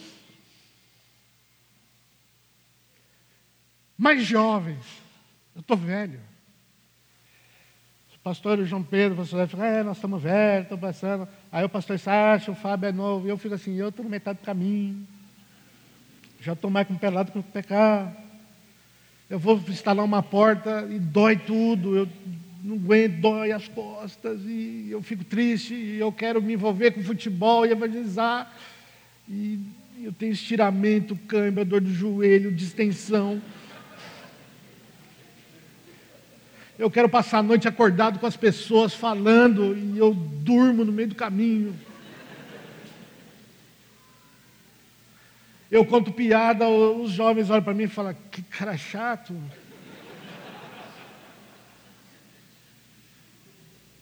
mais 3.96 4.22
jovens. 4.24 4.84
Eu 5.54 5.62
estou 5.62 5.74
velho. 5.74 6.20
O 8.14 8.18
pastor 8.22 8.62
João 8.66 8.82
Pedro, 8.82 9.14
o 9.14 9.16
pastor 9.16 9.48
fica, 9.48 9.64
é, 9.64 9.82
nós 9.82 9.96
estamos 9.96 10.22
velhos, 10.22 10.64
estamos 10.64 10.82
passando. 10.82 11.26
Aí 11.50 11.64
o 11.64 11.68
pastor 11.70 11.98
Sérgio, 11.98 12.52
o 12.52 12.56
Fábio 12.56 12.90
é 12.90 12.92
novo, 12.92 13.26
e 13.26 13.30
eu 13.30 13.38
fico 13.38 13.54
assim, 13.54 13.74
eu 13.76 13.88
estou 13.88 14.04
no 14.04 14.10
metade 14.10 14.38
do 14.38 14.44
caminho. 14.44 15.08
Já 16.42 16.52
estou 16.52 16.70
mais 16.70 16.86
com 16.86 16.98
pelado 16.98 17.32
que 17.32 17.38
o 17.38 17.42
pecar. 17.42 18.14
Eu 19.30 19.38
vou 19.38 19.62
instalar 19.68 20.04
uma 20.04 20.24
porta 20.24 20.88
e 20.90 20.98
dói 20.98 21.36
tudo. 21.36 21.96
Eu 21.96 22.08
não 22.64 22.74
aguento, 22.74 23.20
dói 23.20 23.52
as 23.52 23.68
costas, 23.68 24.40
e 24.44 24.88
eu 24.90 25.00
fico 25.02 25.22
triste, 25.22 25.72
e 25.72 26.00
eu 26.00 26.10
quero 26.10 26.42
me 26.42 26.54
envolver 26.54 26.90
com 26.90 27.02
futebol 27.02 27.64
e 27.64 27.70
evangelizar. 27.70 28.52
E 29.28 29.60
eu 30.02 30.12
tenho 30.12 30.32
estiramento, 30.32 31.16
câimbra, 31.28 31.64
dor 31.64 31.80
do 31.80 31.92
joelho, 31.92 32.50
distensão. 32.50 33.40
Eu 36.76 36.90
quero 36.90 37.08
passar 37.08 37.38
a 37.38 37.42
noite 37.42 37.68
acordado 37.68 38.18
com 38.18 38.26
as 38.26 38.36
pessoas 38.36 38.94
falando 38.94 39.76
e 39.76 39.96
eu 39.96 40.12
durmo 40.12 40.84
no 40.84 40.90
meio 40.90 41.08
do 41.08 41.14
caminho. 41.14 41.72
Eu 45.70 45.84
conto 45.84 46.10
piada, 46.10 46.68
os 46.68 47.12
jovens 47.12 47.48
olham 47.48 47.62
para 47.62 47.74
mim 47.74 47.84
e 47.84 47.88
falam: 47.88 48.14
que 48.30 48.42
cara 48.42 48.76
chato. 48.76 49.34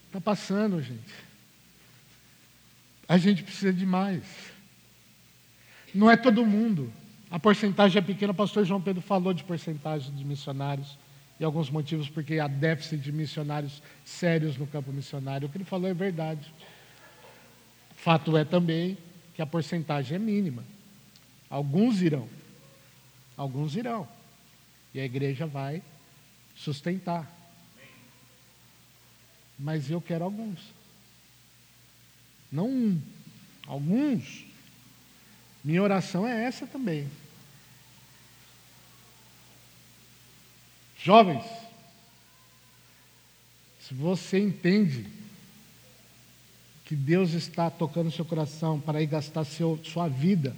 Está 0.06 0.20
passando, 0.20 0.80
gente. 0.80 1.14
A 3.06 3.18
gente 3.18 3.42
precisa 3.42 3.72
de 3.72 3.84
mais. 3.84 4.24
Não 5.94 6.10
é 6.10 6.16
todo 6.16 6.46
mundo. 6.46 6.90
A 7.30 7.38
porcentagem 7.38 7.98
é 7.98 8.02
pequena. 8.02 8.32
O 8.32 8.34
pastor 8.34 8.64
João 8.64 8.80
Pedro 8.80 9.02
falou 9.02 9.34
de 9.34 9.44
porcentagem 9.44 10.14
de 10.14 10.24
missionários 10.24 10.98
e 11.38 11.44
alguns 11.44 11.68
motivos 11.68 12.08
porque 12.08 12.38
há 12.38 12.48
déficit 12.48 13.02
de 13.02 13.12
missionários 13.12 13.82
sérios 14.04 14.56
no 14.56 14.66
campo 14.66 14.90
missionário. 14.90 15.46
O 15.46 15.50
que 15.50 15.58
ele 15.58 15.64
falou 15.64 15.88
é 15.88 15.94
verdade. 15.94 16.52
Fato 17.94 18.36
é 18.36 18.44
também 18.44 18.96
que 19.34 19.42
a 19.42 19.46
porcentagem 19.46 20.16
é 20.16 20.18
mínima. 20.18 20.64
Alguns 21.50 22.02
irão. 22.02 22.28
Alguns 23.36 23.76
irão. 23.76 24.08
E 24.92 25.00
a 25.00 25.04
igreja 25.04 25.46
vai 25.46 25.82
sustentar 26.56 27.38
mas 29.58 29.90
eu 29.90 30.00
quero 30.00 30.24
alguns. 30.24 30.60
Não 32.50 32.68
um, 32.68 33.02
alguns. 33.66 34.44
Minha 35.64 35.82
oração 35.82 36.26
é 36.26 36.44
essa 36.44 36.66
também. 36.66 37.08
Jovens, 41.02 41.44
se 43.80 43.92
você 43.94 44.38
entende 44.38 45.06
que 46.84 46.94
Deus 46.94 47.32
está 47.32 47.70
tocando 47.70 48.10
seu 48.10 48.24
coração 48.24 48.80
para 48.80 49.02
ir 49.02 49.06
gastar 49.06 49.44
seu, 49.44 49.78
sua 49.84 50.08
vida 50.08 50.56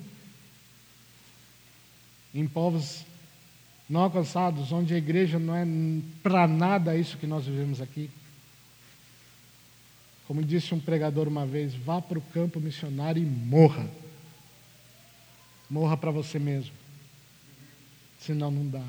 em 2.34 2.46
povos 2.46 3.04
não 3.88 4.02
alcançados, 4.02 4.70
onde 4.70 4.94
a 4.94 4.98
igreja 4.98 5.38
não 5.38 5.54
é 5.54 5.66
para 6.22 6.46
nada 6.46 6.96
isso 6.96 7.18
que 7.18 7.26
nós 7.26 7.44
vivemos 7.44 7.80
aqui. 7.80 8.08
Como 10.28 10.44
disse 10.44 10.72
um 10.72 10.78
pregador 10.78 11.26
uma 11.26 11.44
vez, 11.44 11.74
vá 11.74 12.00
para 12.00 12.16
o 12.16 12.22
campo 12.22 12.60
missionário 12.60 13.20
e 13.20 13.26
morra. 13.26 13.90
Morra 15.68 15.96
para 15.96 16.12
você 16.12 16.38
mesmo. 16.38 16.72
Senão 18.20 18.48
não 18.48 18.68
dá. 18.68 18.84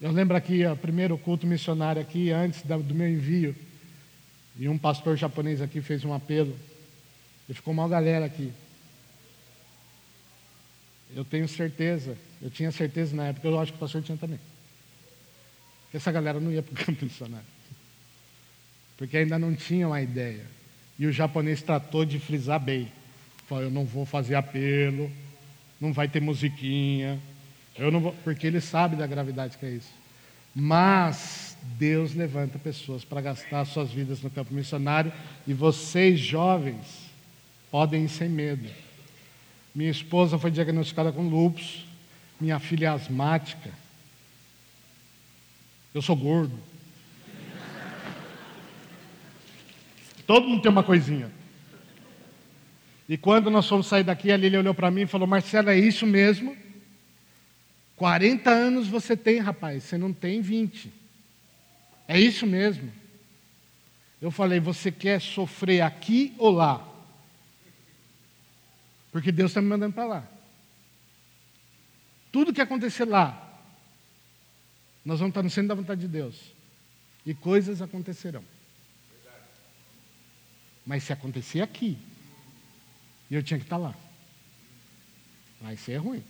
Eu 0.00 0.12
lembro 0.12 0.36
aqui, 0.36 0.64
o 0.64 0.76
primeiro 0.76 1.18
culto 1.18 1.44
missionário 1.44 2.00
aqui, 2.00 2.30
antes 2.30 2.62
do 2.62 2.94
meu 2.94 3.08
envio, 3.08 3.56
e 4.56 4.68
um 4.68 4.78
pastor 4.78 5.16
japonês 5.16 5.60
aqui 5.60 5.80
fez 5.80 6.04
um 6.04 6.14
apelo. 6.14 6.56
E 7.48 7.54
ficou 7.54 7.74
uma 7.74 7.88
galera 7.88 8.26
aqui. 8.26 8.52
Eu 11.14 11.24
tenho 11.24 11.48
certeza, 11.48 12.16
eu 12.40 12.50
tinha 12.50 12.70
certeza 12.70 13.16
na 13.16 13.28
época, 13.28 13.48
eu 13.48 13.58
acho 13.58 13.72
que 13.72 13.76
o 13.76 13.80
pastor 13.80 14.02
tinha 14.02 14.18
também. 14.18 14.38
Que 15.90 15.96
essa 15.96 16.12
galera 16.12 16.38
não 16.38 16.52
ia 16.52 16.62
para 16.62 16.72
o 16.72 16.76
campo 16.84 17.04
missionário 17.04 17.58
porque 18.98 19.16
ainda 19.16 19.38
não 19.38 19.54
tinham 19.54 19.94
a 19.94 20.02
ideia. 20.02 20.44
E 20.98 21.06
o 21.06 21.12
japonês 21.12 21.62
tratou 21.62 22.04
de 22.04 22.18
frisar 22.18 22.58
bem. 22.58 22.92
Falou, 23.46 23.64
eu 23.64 23.70
não 23.70 23.84
vou 23.84 24.04
fazer 24.04 24.34
apelo, 24.34 25.10
não 25.80 25.92
vai 25.92 26.08
ter 26.08 26.20
musiquinha, 26.20 27.18
eu 27.78 27.90
não 27.92 28.00
vou, 28.00 28.12
porque 28.24 28.46
ele 28.46 28.60
sabe 28.60 28.96
da 28.96 29.06
gravidade 29.06 29.56
que 29.56 29.64
é 29.64 29.70
isso. 29.70 29.92
Mas 30.52 31.56
Deus 31.78 32.14
levanta 32.14 32.58
pessoas 32.58 33.04
para 33.04 33.20
gastar 33.20 33.64
suas 33.64 33.90
vidas 33.90 34.20
no 34.20 34.28
campo 34.28 34.52
missionário 34.52 35.12
e 35.46 35.54
vocês 35.54 36.18
jovens 36.18 37.08
podem 37.70 38.04
ir 38.04 38.08
sem 38.08 38.28
medo. 38.28 38.68
Minha 39.74 39.90
esposa 39.90 40.38
foi 40.38 40.50
diagnosticada 40.50 41.12
com 41.12 41.28
lúpus, 41.28 41.84
minha 42.40 42.58
filha 42.58 42.86
é 42.86 42.88
asmática. 42.88 43.70
Eu 45.94 46.02
sou 46.02 46.16
gordo. 46.16 46.58
Todo 50.26 50.46
mundo 50.46 50.62
tem 50.62 50.70
uma 50.70 50.82
coisinha. 50.82 51.30
E 53.08 53.16
quando 53.16 53.50
nós 53.50 53.66
fomos 53.66 53.86
sair 53.86 54.04
daqui, 54.04 54.30
a 54.30 54.36
Lília 54.36 54.58
olhou 54.58 54.74
para 54.74 54.90
mim 54.90 55.02
e 55.02 55.06
falou: 55.06 55.26
Marcelo, 55.26 55.70
é 55.70 55.78
isso 55.78 56.06
mesmo? 56.06 56.56
40 57.96 58.50
anos 58.50 58.86
você 58.86 59.16
tem, 59.16 59.40
rapaz, 59.40 59.84
você 59.84 59.98
não 59.98 60.12
tem 60.12 60.40
20. 60.40 60.92
É 62.06 62.18
isso 62.20 62.46
mesmo. 62.46 62.92
Eu 64.20 64.30
falei: 64.30 64.60
você 64.60 64.92
quer 64.92 65.20
sofrer 65.20 65.80
aqui 65.80 66.34
ou 66.38 66.50
lá? 66.50 66.87
Porque 69.18 69.32
Deus 69.32 69.50
está 69.50 69.60
me 69.60 69.66
mandando 69.66 69.92
para 69.92 70.04
lá. 70.04 70.28
Tudo 72.30 72.52
que 72.52 72.60
acontecer 72.60 73.04
lá, 73.04 73.60
nós 75.04 75.18
vamos 75.18 75.32
estar 75.32 75.42
no 75.42 75.50
centro 75.50 75.70
da 75.70 75.74
vontade 75.74 76.02
de 76.02 76.06
Deus. 76.06 76.54
E 77.26 77.34
coisas 77.34 77.82
acontecerão. 77.82 78.44
Mas 80.86 81.02
se 81.02 81.12
acontecer 81.12 81.62
aqui, 81.62 81.98
eu 83.28 83.42
tinha 83.42 83.58
que 83.58 83.66
estar 83.66 83.76
lá, 83.76 83.92
vai 85.60 85.76
ser 85.76 85.96
ruim. 85.96 86.22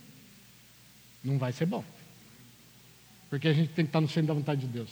Não 1.23 1.37
vai 1.37 1.53
ser 1.53 1.67
bom. 1.67 1.85
Porque 3.29 3.49
a 3.49 3.53
gente 3.53 3.71
tem 3.71 3.85
que 3.85 3.89
estar 3.89 4.01
no 4.01 4.09
centro 4.09 4.29
da 4.29 4.33
vontade 4.33 4.61
de 4.61 4.67
Deus. 4.67 4.89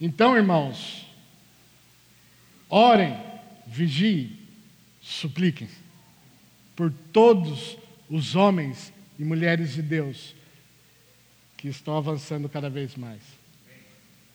Então, 0.00 0.36
irmãos, 0.36 1.04
orem, 2.68 3.20
vigiem, 3.66 4.38
supliquem 5.02 5.68
por 6.78 6.92
todos 7.12 7.76
os 8.08 8.36
homens 8.36 8.92
e 9.18 9.24
mulheres 9.24 9.72
de 9.72 9.82
Deus 9.82 10.32
que 11.56 11.66
estão 11.66 11.96
avançando 11.96 12.48
cada 12.48 12.70
vez 12.70 12.94
mais. 12.94 13.20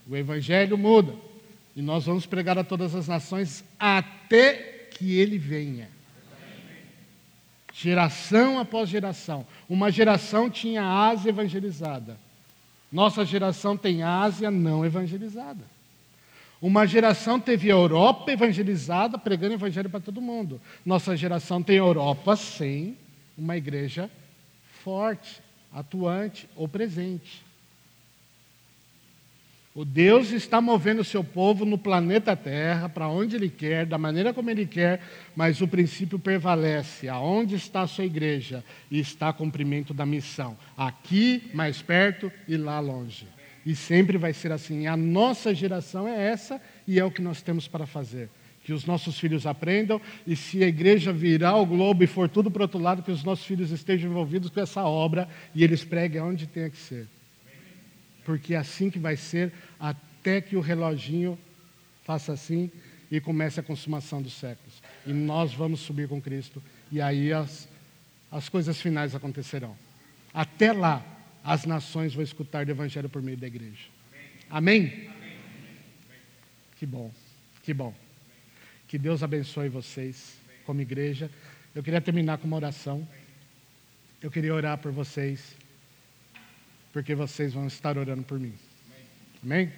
O 0.06 0.14
Evangelho 0.14 0.78
muda 0.78 1.16
e 1.74 1.82
nós 1.82 2.06
vamos 2.06 2.26
pregar 2.26 2.58
a 2.58 2.64
todas 2.66 2.94
as 2.96 3.08
nações 3.08 3.64
até 3.80 4.90
que 4.92 5.16
ele 5.16 5.38
venha. 5.38 5.90
Geração 7.74 8.60
após 8.60 8.90
geração. 8.90 9.48
Uma 9.70 9.90
geração 9.90 10.50
tinha 10.50 10.84
a 10.84 11.08
Ásia 11.12 11.30
evangelizada. 11.30 12.20
Nossa 12.92 13.24
geração 13.24 13.78
tem 13.78 14.04
Ásia 14.04 14.52
não 14.52 14.86
evangelizada. 14.86 15.64
Uma 16.64 16.88
geração 16.88 17.42
teve 17.42 17.70
a 17.70 17.74
Europa 17.74 18.32
evangelizada, 18.32 19.18
pregando 19.18 19.56
evangelho 19.56 19.90
para 19.90 20.00
todo 20.00 20.22
mundo. 20.22 20.62
Nossa 20.86 21.14
geração 21.14 21.62
tem 21.62 21.76
a 21.76 21.80
Europa 21.80 22.38
sem 22.38 22.98
uma 23.38 23.58
igreja 23.58 24.10
forte, 24.82 25.42
atuante 25.74 26.48
ou 26.56 26.66
presente. 26.66 27.44
O 29.76 29.84
Deus 29.84 30.32
está 30.32 30.62
movendo 30.62 31.02
o 31.02 31.04
seu 31.04 31.22
povo 31.22 31.66
no 31.66 31.78
planeta 31.78 32.34
Terra, 32.34 32.88
para 32.88 33.10
onde 33.10 33.36
Ele 33.36 33.50
quer, 33.50 33.86
da 33.86 33.98
maneira 33.98 34.34
como 34.34 34.50
Ele 34.50 34.66
quer, 34.66 35.02
mas 35.36 35.60
o 35.60 35.68
princípio 35.68 36.18
prevalece. 36.18 37.10
Aonde 37.10 37.56
está 37.56 37.82
a 37.82 37.88
sua 37.88 38.06
igreja? 38.06 38.64
E 38.90 39.02
está 39.02 39.34
cumprimento 39.34 39.94
da 39.94 40.06
missão. 40.06 40.58
Aqui, 40.78 41.52
mais 41.54 41.82
perto 41.82 42.32
e 42.48 42.56
lá 42.56 42.80
longe. 42.80 43.28
E 43.66 43.76
sempre 43.76 44.18
vai 44.18 44.34
ser 44.34 44.52
assim. 44.52 44.88
A 44.88 44.98
nossa 44.98 45.54
geração 45.54 46.08
é 46.08 46.28
essa 46.28 46.62
e 46.88 47.00
é 47.00 47.06
o 47.06 47.12
que 47.12 47.22
nós 47.22 47.42
temos 47.42 47.68
para 47.68 47.86
fazer. 47.86 48.30
Que 48.64 48.74
os 48.74 48.86
nossos 48.86 49.20
filhos 49.20 49.46
aprendam 49.46 50.02
e 50.26 50.36
se 50.36 50.64
a 50.64 50.68
igreja 50.68 51.12
virar 51.12 51.56
o 51.58 51.66
globo 51.66 52.04
e 52.04 52.08
for 52.08 52.30
tudo 52.30 52.50
para 52.50 52.62
o 52.62 52.64
outro 52.64 52.80
lado, 52.80 53.04
que 53.04 53.12
os 53.12 53.24
nossos 53.24 53.46
filhos 53.46 53.72
estejam 53.72 54.10
envolvidos 54.10 54.50
com 54.50 54.60
essa 54.60 54.84
obra 54.84 55.28
e 55.54 55.64
eles 55.64 55.84
preguem 55.84 56.22
onde 56.22 56.48
tenha 56.48 56.70
que 56.70 56.78
ser 56.78 57.08
porque 58.26 58.54
é 58.54 58.58
assim 58.58 58.90
que 58.90 59.00
vai 59.00 59.16
ser 59.16 59.52
até 59.80 60.42
que 60.42 60.56
o 60.56 60.62
reloginho 60.62 61.38
faça 62.04 62.34
assim 62.34 62.72
e 63.12 63.20
comece 63.20 63.60
a 63.60 63.64
consumação 63.64 64.22
dos 64.22 64.34
séculos. 64.34 64.82
E 65.06 65.14
nós 65.14 65.54
vamos 65.54 65.82
subir 65.82 66.08
com 66.08 66.22
Cristo, 66.22 66.64
e 66.92 67.02
aí 67.02 67.32
as, 67.32 67.68
as 68.32 68.50
coisas 68.50 68.82
finais 68.82 69.14
acontecerão. 69.14 69.76
Até 70.34 70.72
lá, 70.72 71.06
as 71.44 71.66
nações 71.66 72.14
vão 72.14 72.24
escutar 72.24 72.66
o 72.66 72.72
Evangelho 72.72 73.10
por 73.10 73.22
meio 73.22 73.38
da 73.38 73.48
igreja. 73.48 73.88
Amém? 74.50 75.10
Amém? 75.10 75.38
Que 76.78 76.86
bom, 76.86 77.12
que 77.62 77.74
bom. 77.74 77.94
Que 78.88 78.98
Deus 78.98 79.24
abençoe 79.24 79.70
vocês 79.70 80.40
como 80.66 80.82
igreja. 80.82 81.30
Eu 81.76 81.84
queria 81.84 82.00
terminar 82.00 82.38
com 82.38 82.48
uma 82.48 82.58
oração. 82.58 83.08
Eu 84.22 84.32
queria 84.32 84.54
orar 84.54 84.78
por 84.78 84.92
vocês 84.92 85.56
porque 86.94 87.16
vocês 87.16 87.54
vão 87.54 87.66
estar 87.66 87.98
orando 87.98 88.22
por 88.24 88.40
mim. 88.40 88.54
Amém? 89.44 89.74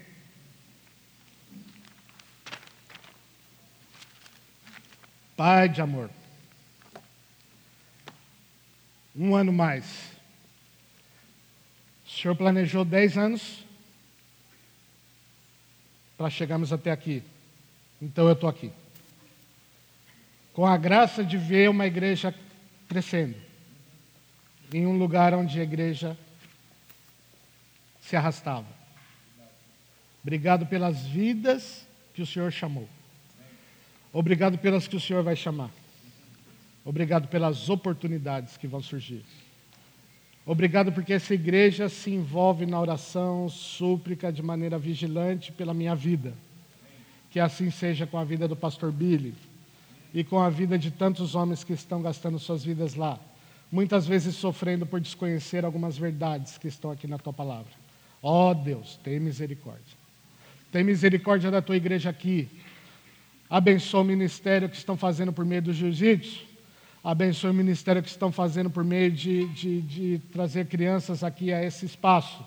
Pai 5.38 5.68
de 5.68 5.82
amor, 5.82 6.10
um 9.16 9.36
ano 9.36 9.52
mais. 9.52 10.15
O 12.16 12.18
Senhor 12.18 12.34
planejou 12.34 12.86
dez 12.86 13.18
anos 13.18 13.66
para 16.18 16.30
chegarmos 16.30 16.72
até 16.72 16.90
aqui. 16.90 17.22
Então 18.02 18.26
eu 18.28 18.32
estou 18.32 18.48
aqui. 18.48 18.72
Com 20.54 20.66
a 20.66 20.78
graça 20.78 21.26
de 21.26 21.38
ver 21.38 21.70
uma 21.70 21.86
igreja 21.86 22.34
crescendo, 22.88 23.36
em 24.74 24.88
um 24.88 24.98
lugar 24.98 25.34
onde 25.34 25.60
a 25.60 25.64
igreja 25.64 26.18
se 28.00 28.16
arrastava. 28.16 28.68
Obrigado 30.24 30.66
pelas 30.68 31.02
vidas 31.02 31.86
que 32.14 32.22
o 32.22 32.26
Senhor 32.26 32.50
chamou. 32.50 32.88
Obrigado 34.14 34.58
pelas 34.58 34.88
que 34.88 34.96
o 34.96 35.02
Senhor 35.02 35.22
vai 35.22 35.36
chamar. 35.36 35.70
Obrigado 36.86 37.28
pelas 37.28 37.68
oportunidades 37.68 38.56
que 38.56 38.68
vão 38.68 38.82
surgir. 38.82 39.22
Obrigado 40.46 40.92
porque 40.92 41.14
essa 41.14 41.34
igreja 41.34 41.90
se 41.90 42.12
envolve 42.12 42.68
na 42.68 42.80
oração, 42.80 43.50
súplica 43.50 44.32
de 44.32 44.44
maneira 44.44 44.78
vigilante 44.78 45.52
pela 45.52 45.74
minha 45.74 45.96
vida. 45.96 46.34
Que 47.32 47.40
assim 47.40 47.72
seja 47.72 48.06
com 48.06 48.18
a 48.18 48.24
vida 48.24 48.48
do 48.48 48.56
pastor 48.56 48.92
Billy 48.92 49.34
e 50.14 50.24
com 50.24 50.40
a 50.40 50.50
vida 50.50 50.78
de 50.78 50.92
tantos 50.92 51.34
homens 51.34 51.64
que 51.64 51.74
estão 51.74 52.02
gastando 52.02 52.38
suas 52.38 52.64
vidas 52.64 52.94
lá, 52.94 53.20
muitas 53.72 54.06
vezes 54.06 54.36
sofrendo 54.36 54.86
por 54.86 55.02
desconhecer 55.02 55.66
algumas 55.66 55.98
verdades 55.98 56.58
que 56.60 56.68
estão 56.68 56.92
aqui 56.92 57.08
na 57.08 57.18
tua 57.18 57.34
palavra. 57.34 57.72
Ó 58.22 58.52
oh, 58.52 58.54
Deus, 58.54 59.00
tem 59.04 59.20
misericórdia. 59.20 59.98
Tem 60.72 60.84
misericórdia 60.84 61.50
da 61.50 61.62
tua 61.62 61.76
igreja 61.76 62.10
aqui. 62.10 62.48
Abençoa 63.50 64.02
o 64.02 64.06
ministério 64.06 64.70
que 64.70 64.78
estão 64.78 64.96
fazendo 64.96 65.34
por 65.34 65.44
meio 65.44 65.64
do 65.64 65.74
jiu-jitsu. 65.74 66.55
Abençoa 67.06 67.52
o 67.52 67.54
ministério 67.54 68.02
que 68.02 68.10
estão 68.10 68.32
fazendo 68.32 68.68
por 68.68 68.84
meio 68.84 69.12
de, 69.12 69.48
de, 69.50 69.80
de 69.82 70.22
trazer 70.34 70.66
crianças 70.66 71.24
aqui 71.24 71.54
a 71.54 71.64
esse 71.64 71.86
espaço. 71.86 72.44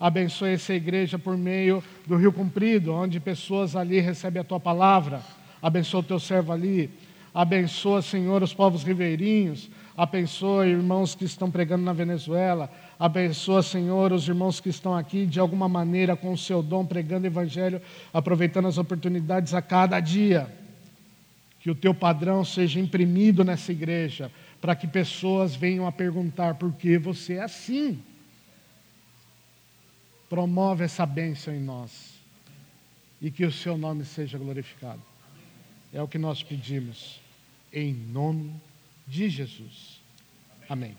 Abençoa 0.00 0.48
essa 0.48 0.72
igreja 0.72 1.18
por 1.18 1.36
meio 1.36 1.84
do 2.06 2.16
Rio 2.16 2.32
Comprido, 2.32 2.90
onde 2.94 3.20
pessoas 3.20 3.76
ali 3.76 4.00
recebem 4.00 4.40
a 4.40 4.44
tua 4.44 4.58
palavra. 4.58 5.20
Abençoa 5.60 6.00
o 6.00 6.02
teu 6.02 6.18
servo 6.18 6.52
ali. 6.52 6.90
Abençoa, 7.34 8.00
Senhor, 8.00 8.42
os 8.42 8.54
povos 8.54 8.82
ribeirinhos. 8.82 9.68
Abençoa 9.94 10.66
irmãos 10.66 11.14
que 11.14 11.26
estão 11.26 11.50
pregando 11.50 11.84
na 11.84 11.92
Venezuela. 11.92 12.70
Abençoa, 12.98 13.62
Senhor, 13.62 14.10
os 14.10 14.26
irmãos 14.26 14.58
que 14.58 14.70
estão 14.70 14.96
aqui 14.96 15.26
de 15.26 15.38
alguma 15.38 15.68
maneira 15.68 16.16
com 16.16 16.32
o 16.32 16.38
seu 16.38 16.62
dom 16.62 16.82
pregando 16.82 17.24
o 17.24 17.26
evangelho, 17.26 17.78
aproveitando 18.10 18.68
as 18.68 18.78
oportunidades 18.78 19.52
a 19.52 19.60
cada 19.60 20.00
dia. 20.00 20.48
Que 21.68 21.72
o 21.72 21.74
teu 21.74 21.92
padrão 21.92 22.46
seja 22.46 22.80
imprimido 22.80 23.44
nessa 23.44 23.72
igreja, 23.72 24.32
para 24.58 24.74
que 24.74 24.86
pessoas 24.86 25.54
venham 25.54 25.86
a 25.86 25.92
perguntar 25.92 26.54
por 26.54 26.72
que 26.72 26.96
você 26.96 27.34
é 27.34 27.42
assim. 27.42 28.02
Promove 30.30 30.84
essa 30.84 31.04
bênção 31.04 31.54
em 31.54 31.60
nós 31.60 32.14
e 33.20 33.30
que 33.30 33.44
o 33.44 33.52
seu 33.52 33.76
nome 33.76 34.06
seja 34.06 34.38
glorificado. 34.38 35.02
É 35.92 36.00
o 36.02 36.08
que 36.08 36.16
nós 36.16 36.42
pedimos, 36.42 37.20
em 37.70 37.92
nome 37.92 38.54
de 39.06 39.28
Jesus. 39.28 40.00
Amém. 40.70 40.96